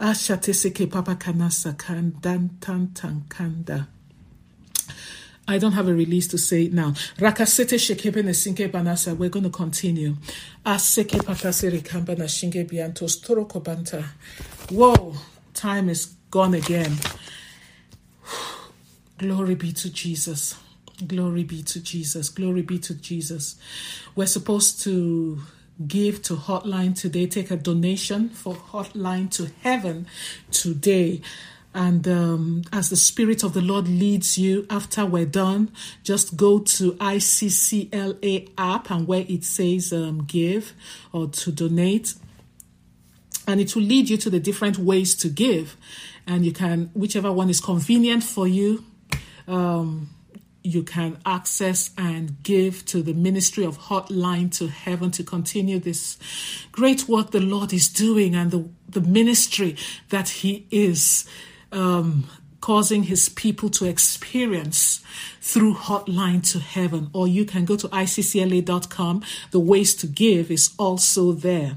Ashateseke 0.00 0.90
Papa 0.90 1.14
Kanasa 1.16 1.74
Kandan 1.76 2.50
I 5.46 5.58
don't 5.58 5.72
have 5.72 5.88
a 5.88 5.94
release 5.94 6.26
to 6.28 6.38
say 6.38 6.64
it 6.64 6.72
now. 6.72 6.92
Rakasete 7.18 7.76
shekebe 7.76 8.22
nesinke 8.22 8.70
banasa. 8.70 9.14
We're 9.14 9.28
going 9.28 9.44
to 9.44 9.50
continue. 9.50 10.16
Aseke 10.64 11.22
pakasere 11.22 11.84
kamba 11.84 12.16
na 12.16 12.24
shinge 12.24 12.66
biantos 12.66 13.22
toro 13.22 13.44
kobanta. 13.44 14.04
Whoa, 14.70 15.14
time 15.52 15.90
is 15.90 16.06
gone 16.30 16.54
again. 16.54 16.96
Glory 19.18 19.54
be 19.54 19.72
to 19.72 19.92
Jesus. 19.92 20.58
Glory 21.06 21.44
be 21.44 21.62
to 21.62 21.80
Jesus. 21.80 22.28
Glory 22.28 22.62
be 22.62 22.78
to 22.80 22.94
Jesus. 22.94 23.56
We're 24.16 24.26
supposed 24.26 24.80
to 24.82 25.40
give 25.86 26.22
to 26.22 26.34
Hotline 26.34 26.98
today, 26.98 27.26
take 27.26 27.50
a 27.50 27.56
donation 27.56 28.28
for 28.28 28.54
Hotline 28.54 29.30
to 29.32 29.50
Heaven 29.62 30.06
today. 30.50 31.20
And 31.74 32.06
um, 32.06 32.62
as 32.72 32.90
the 32.90 32.96
Spirit 32.96 33.42
of 33.42 33.52
the 33.52 33.60
Lord 33.60 33.88
leads 33.88 34.38
you, 34.38 34.66
after 34.70 35.04
we're 35.04 35.26
done, 35.26 35.72
just 36.04 36.36
go 36.36 36.60
to 36.60 36.92
ICCLA 36.92 38.50
app 38.56 38.90
and 38.90 39.08
where 39.08 39.24
it 39.28 39.44
says 39.44 39.92
um, 39.92 40.24
give 40.24 40.72
or 41.12 41.28
to 41.28 41.50
donate. 41.50 42.14
And 43.46 43.60
it 43.60 43.74
will 43.74 43.82
lead 43.82 44.08
you 44.08 44.16
to 44.18 44.30
the 44.30 44.40
different 44.40 44.78
ways 44.78 45.16
to 45.16 45.28
give. 45.28 45.76
And 46.26 46.44
you 46.44 46.52
can, 46.52 46.90
whichever 46.94 47.32
one 47.32 47.50
is 47.50 47.60
convenient 47.60 48.22
for 48.22 48.46
you, 48.46 48.84
um, 49.46 50.10
you 50.62 50.82
can 50.82 51.18
access 51.26 51.90
and 51.98 52.42
give 52.42 52.84
to 52.86 53.02
the 53.02 53.12
ministry 53.12 53.64
of 53.64 53.78
Hotline 53.78 54.50
to 54.58 54.68
Heaven 54.68 55.10
to 55.12 55.22
continue 55.22 55.78
this 55.78 56.18
great 56.72 57.06
work 57.06 57.32
the 57.32 57.40
Lord 57.40 57.72
is 57.72 57.88
doing 57.88 58.34
and 58.34 58.50
the, 58.50 58.68
the 58.88 59.02
ministry 59.02 59.76
that 60.08 60.28
He 60.28 60.66
is 60.70 61.28
um, 61.70 62.28
causing 62.64 63.02
his 63.02 63.28
people 63.28 63.68
to 63.68 63.84
experience 63.84 65.02
through 65.42 65.74
Hotline 65.74 66.50
to 66.50 66.58
Heaven. 66.58 67.10
Or 67.12 67.28
you 67.28 67.44
can 67.44 67.66
go 67.66 67.76
to 67.76 67.88
iccla.com. 67.88 69.22
The 69.50 69.60
ways 69.60 69.94
to 69.96 70.06
give 70.06 70.50
is 70.50 70.72
also 70.78 71.32
there. 71.32 71.76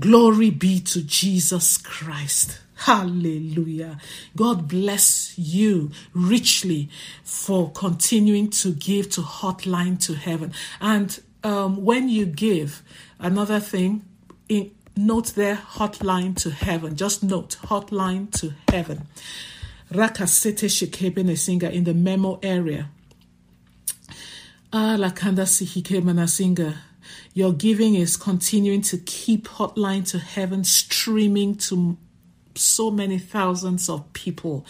Glory 0.00 0.48
be 0.48 0.80
to 0.80 1.02
Jesus 1.02 1.76
Christ. 1.76 2.60
Hallelujah. 2.76 3.98
God 4.36 4.68
bless 4.68 5.36
you 5.38 5.90
richly 6.14 6.88
for 7.24 7.70
continuing 7.72 8.50
to 8.50 8.72
give 8.72 9.10
to 9.10 9.22
Hotline 9.22 9.98
to 10.06 10.14
Heaven. 10.14 10.52
And 10.80 11.18
um, 11.42 11.84
when 11.84 12.08
you 12.08 12.26
give, 12.26 12.82
another 13.18 13.60
thing, 13.60 14.04
in, 14.48 14.72
note 14.96 15.34
there 15.34 15.56
hotline 15.56 16.36
to 16.42 16.50
heaven. 16.50 16.96
Just 16.96 17.22
note 17.22 17.56
hotline 17.62 18.30
to 18.40 18.52
heaven. 18.68 19.06
Rakasete 19.92 20.66
Shekebe 20.66 21.24
Nesinga 21.24 21.70
in 21.70 21.84
the 21.84 21.94
memo 21.94 22.40
area. 22.42 22.90
Ah, 24.72 24.96
Lakanda 24.98 25.44
Sihike 25.44 26.02
Manasinga. 26.02 26.74
Your 27.34 27.52
giving 27.52 27.94
is 27.94 28.16
continuing 28.16 28.80
to 28.82 28.98
keep 28.98 29.46
Hotline 29.46 30.08
to 30.10 30.18
Heaven 30.18 30.64
streaming 30.64 31.54
to 31.56 31.96
so 32.56 32.90
many 32.90 33.18
thousands 33.18 33.88
of 33.88 34.12
people. 34.12 34.66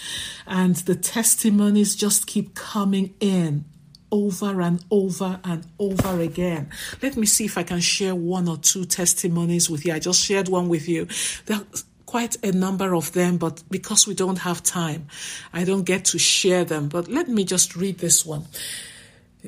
And 0.46 0.76
the 0.76 0.94
testimonies 0.94 1.96
just 1.96 2.26
keep 2.26 2.54
coming 2.54 3.14
in 3.20 3.64
over 4.10 4.60
and 4.60 4.84
over 4.90 5.40
and 5.44 5.66
over 5.78 6.20
again. 6.20 6.70
Let 7.02 7.16
me 7.16 7.26
see 7.26 7.44
if 7.44 7.58
I 7.58 7.62
can 7.62 7.80
share 7.80 8.14
one 8.14 8.48
or 8.48 8.56
two 8.56 8.84
testimonies 8.84 9.68
with 9.68 9.84
you. 9.84 9.92
I 9.92 9.98
just 9.98 10.24
shared 10.24 10.48
one 10.48 10.68
with 10.68 10.88
you. 10.88 11.08
There 11.46 11.58
are 11.58 11.66
quite 12.06 12.36
a 12.44 12.52
number 12.52 12.94
of 12.94 13.12
them, 13.12 13.36
but 13.36 13.62
because 13.70 14.06
we 14.06 14.14
don't 14.14 14.38
have 14.38 14.62
time, 14.62 15.08
I 15.52 15.64
don't 15.64 15.82
get 15.82 16.04
to 16.06 16.18
share 16.18 16.64
them. 16.64 16.88
But 16.88 17.08
let 17.08 17.28
me 17.28 17.44
just 17.44 17.76
read 17.76 17.98
this 17.98 18.24
one. 18.24 18.46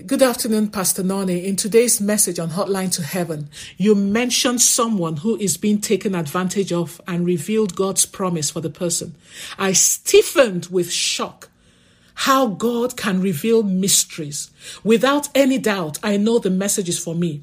Good 0.07 0.23
afternoon, 0.23 0.69
Pastor 0.69 1.03
Noni. 1.03 1.47
In 1.47 1.57
today's 1.57 2.01
message 2.01 2.39
on 2.39 2.51
Hotline 2.51 2.93
to 2.93 3.03
Heaven, 3.03 3.49
you 3.79 3.95
mentioned 3.95 4.61
someone 4.61 5.17
who 5.17 5.37
is 5.37 5.57
being 5.57 5.81
taken 5.81 6.15
advantage 6.15 6.73
of 6.73 7.01
and 7.09 7.25
revealed 7.25 7.75
God's 7.75 8.05
promise 8.05 8.51
for 8.51 8.61
the 8.61 8.71
person. 8.71 9.15
I 9.59 9.73
stiffened 9.73 10.67
with 10.67 10.93
shock 10.93 11.49
how 12.15 12.49
God 12.49 12.97
can 12.97 13.21
reveal 13.21 13.63
mysteries. 13.63 14.51
Without 14.85 15.31
any 15.35 15.59
doubt, 15.59 15.99
I 16.03 16.17
know 16.17 16.39
the 16.39 16.51
message 16.51 16.89
is 16.91 16.99
for 16.99 17.15
me. 17.15 17.43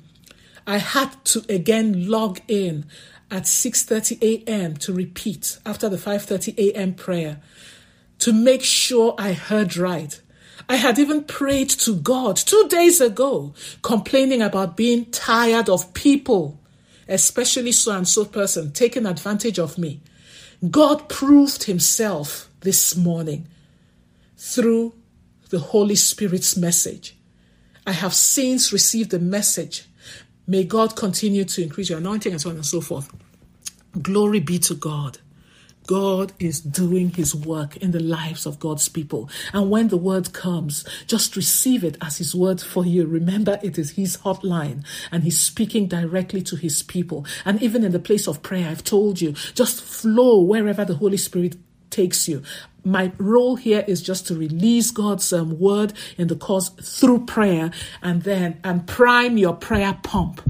I 0.67 0.77
had 0.77 1.25
to 1.25 1.43
again 1.49 2.09
log 2.09 2.39
in 2.47 2.85
at 3.31 3.43
6:30 3.43 4.21
a.m. 4.21 4.77
to 4.77 4.93
repeat 4.93 5.57
after 5.65 5.89
the 5.89 5.97
5:30 5.97 6.57
a.m. 6.57 6.93
prayer 6.93 7.41
to 8.19 8.31
make 8.31 8.63
sure 8.63 9.15
I 9.17 9.33
heard 9.33 9.75
right. 9.75 10.21
I 10.67 10.77
had 10.77 10.97
even 10.97 11.23
prayed 11.23 11.69
to 11.69 11.95
God 11.95 12.37
2 12.37 12.67
days 12.69 12.99
ago 12.99 13.53
complaining 13.81 14.41
about 14.41 14.75
being 14.75 15.05
tired 15.11 15.69
of 15.69 15.93
people, 15.93 16.59
especially 17.07 17.71
so 17.71 17.91
and 17.91 18.07
so 18.07 18.25
person 18.25 18.71
taking 18.71 19.05
advantage 19.05 19.59
of 19.59 19.77
me. 19.77 20.01
God 20.71 21.07
proved 21.07 21.65
himself 21.65 22.49
this 22.61 22.95
morning 22.95 23.47
through 24.37 24.93
the 25.49 25.59
Holy 25.59 25.95
Spirit's 25.95 26.57
message. 26.57 27.15
I 27.85 27.91
have 27.91 28.15
since 28.15 28.73
received 28.73 29.11
the 29.11 29.19
message. 29.19 29.85
May 30.47 30.63
God 30.63 30.95
continue 30.95 31.45
to 31.45 31.61
increase 31.61 31.89
your 31.89 31.99
anointing 31.99 32.31
and 32.31 32.41
so 32.41 32.49
on 32.49 32.55
and 32.55 32.65
so 32.65 32.81
forth. 32.81 33.13
Glory 34.01 34.39
be 34.39 34.57
to 34.59 34.73
God. 34.73 35.19
God 35.87 36.33
is 36.39 36.59
doing 36.59 37.09
his 37.09 37.35
work 37.35 37.77
in 37.77 37.91
the 37.91 37.99
lives 37.99 38.45
of 38.45 38.59
God's 38.59 38.89
people. 38.89 39.29
And 39.53 39.69
when 39.69 39.89
the 39.89 39.97
word 39.97 40.33
comes, 40.33 40.85
just 41.07 41.35
receive 41.35 41.83
it 41.83 41.97
as 42.01 42.17
his 42.17 42.33
word 42.33 42.61
for 42.61 42.85
you. 42.85 43.05
Remember, 43.05 43.59
it 43.63 43.77
is 43.77 43.91
his 43.91 44.17
hotline 44.17 44.83
and 45.11 45.23
he's 45.23 45.39
speaking 45.39 45.87
directly 45.87 46.41
to 46.43 46.55
his 46.55 46.83
people. 46.83 47.25
And 47.43 47.61
even 47.61 47.83
in 47.83 47.91
the 47.91 47.99
place 47.99 48.27
of 48.27 48.41
prayer, 48.41 48.69
I've 48.69 48.83
told 48.83 49.21
you, 49.21 49.33
just 49.53 49.81
flow 49.81 50.41
wherever 50.41 50.85
the 50.85 50.95
Holy 50.95 51.17
Spirit 51.17 51.57
takes 51.95 52.27
you. 52.27 52.43
My 52.83 53.11
role 53.17 53.55
here 53.55 53.83
is 53.87 54.01
just 54.01 54.27
to 54.27 54.35
release 54.35 54.91
God's 54.91 55.33
um, 55.33 55.57
word 55.57 55.93
in 56.17 56.27
the 56.27 56.35
cause 56.35 56.69
through 56.69 57.25
prayer 57.25 57.71
and 58.03 58.21
then 58.21 58.59
and 58.63 58.85
prime 58.85 59.37
your 59.37 59.55
prayer 59.55 59.97
pump. 60.03 60.41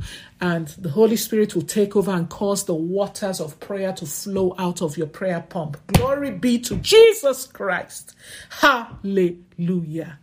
And 0.42 0.68
the 0.68 0.90
Holy 0.90 1.16
Spirit 1.16 1.56
will 1.56 1.62
take 1.62 1.96
over 1.96 2.12
and 2.12 2.30
cause 2.30 2.66
the 2.66 2.76
waters 2.76 3.40
of 3.40 3.60
prayer 3.62 3.94
to 3.94 4.06
flow 4.06 4.54
out 4.58 4.82
of 4.82 4.98
your 4.98 5.08
prayer 5.08 5.46
pump. 5.48 5.78
Glory 5.94 6.32
be 6.32 6.60
to 6.60 6.76
Jesus 6.78 7.48
Christ. 7.48 8.16
Hallelujah. 8.50 10.20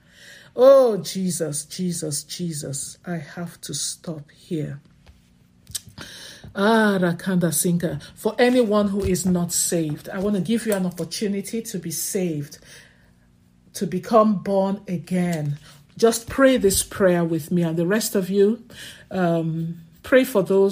Oh, 0.54 0.98
Jesus, 0.98 1.64
Jesus, 1.64 2.24
Jesus. 2.24 2.98
I 3.06 3.16
have 3.16 3.58
to 3.62 3.72
stop 3.72 4.30
here. 4.30 4.80
Ah, 6.54 6.98
Rakanda 7.00 7.52
Sinka. 7.52 8.00
For 8.14 8.34
anyone 8.38 8.88
who 8.88 9.02
is 9.04 9.24
not 9.24 9.52
saved, 9.52 10.08
I 10.10 10.18
want 10.18 10.36
to 10.36 10.42
give 10.42 10.66
you 10.66 10.74
an 10.74 10.86
opportunity 10.86 11.62
to 11.62 11.78
be 11.78 11.90
saved, 11.90 12.58
to 13.74 13.86
become 13.86 14.42
born 14.42 14.80
again. 14.86 15.58
Just 15.96 16.28
pray 16.28 16.58
this 16.58 16.82
prayer 16.82 17.24
with 17.24 17.50
me, 17.50 17.62
and 17.62 17.76
the 17.76 17.86
rest 17.86 18.14
of 18.14 18.28
you, 18.28 18.64
um, 19.10 19.80
pray 20.02 20.24
for 20.24 20.42
those 20.42 20.70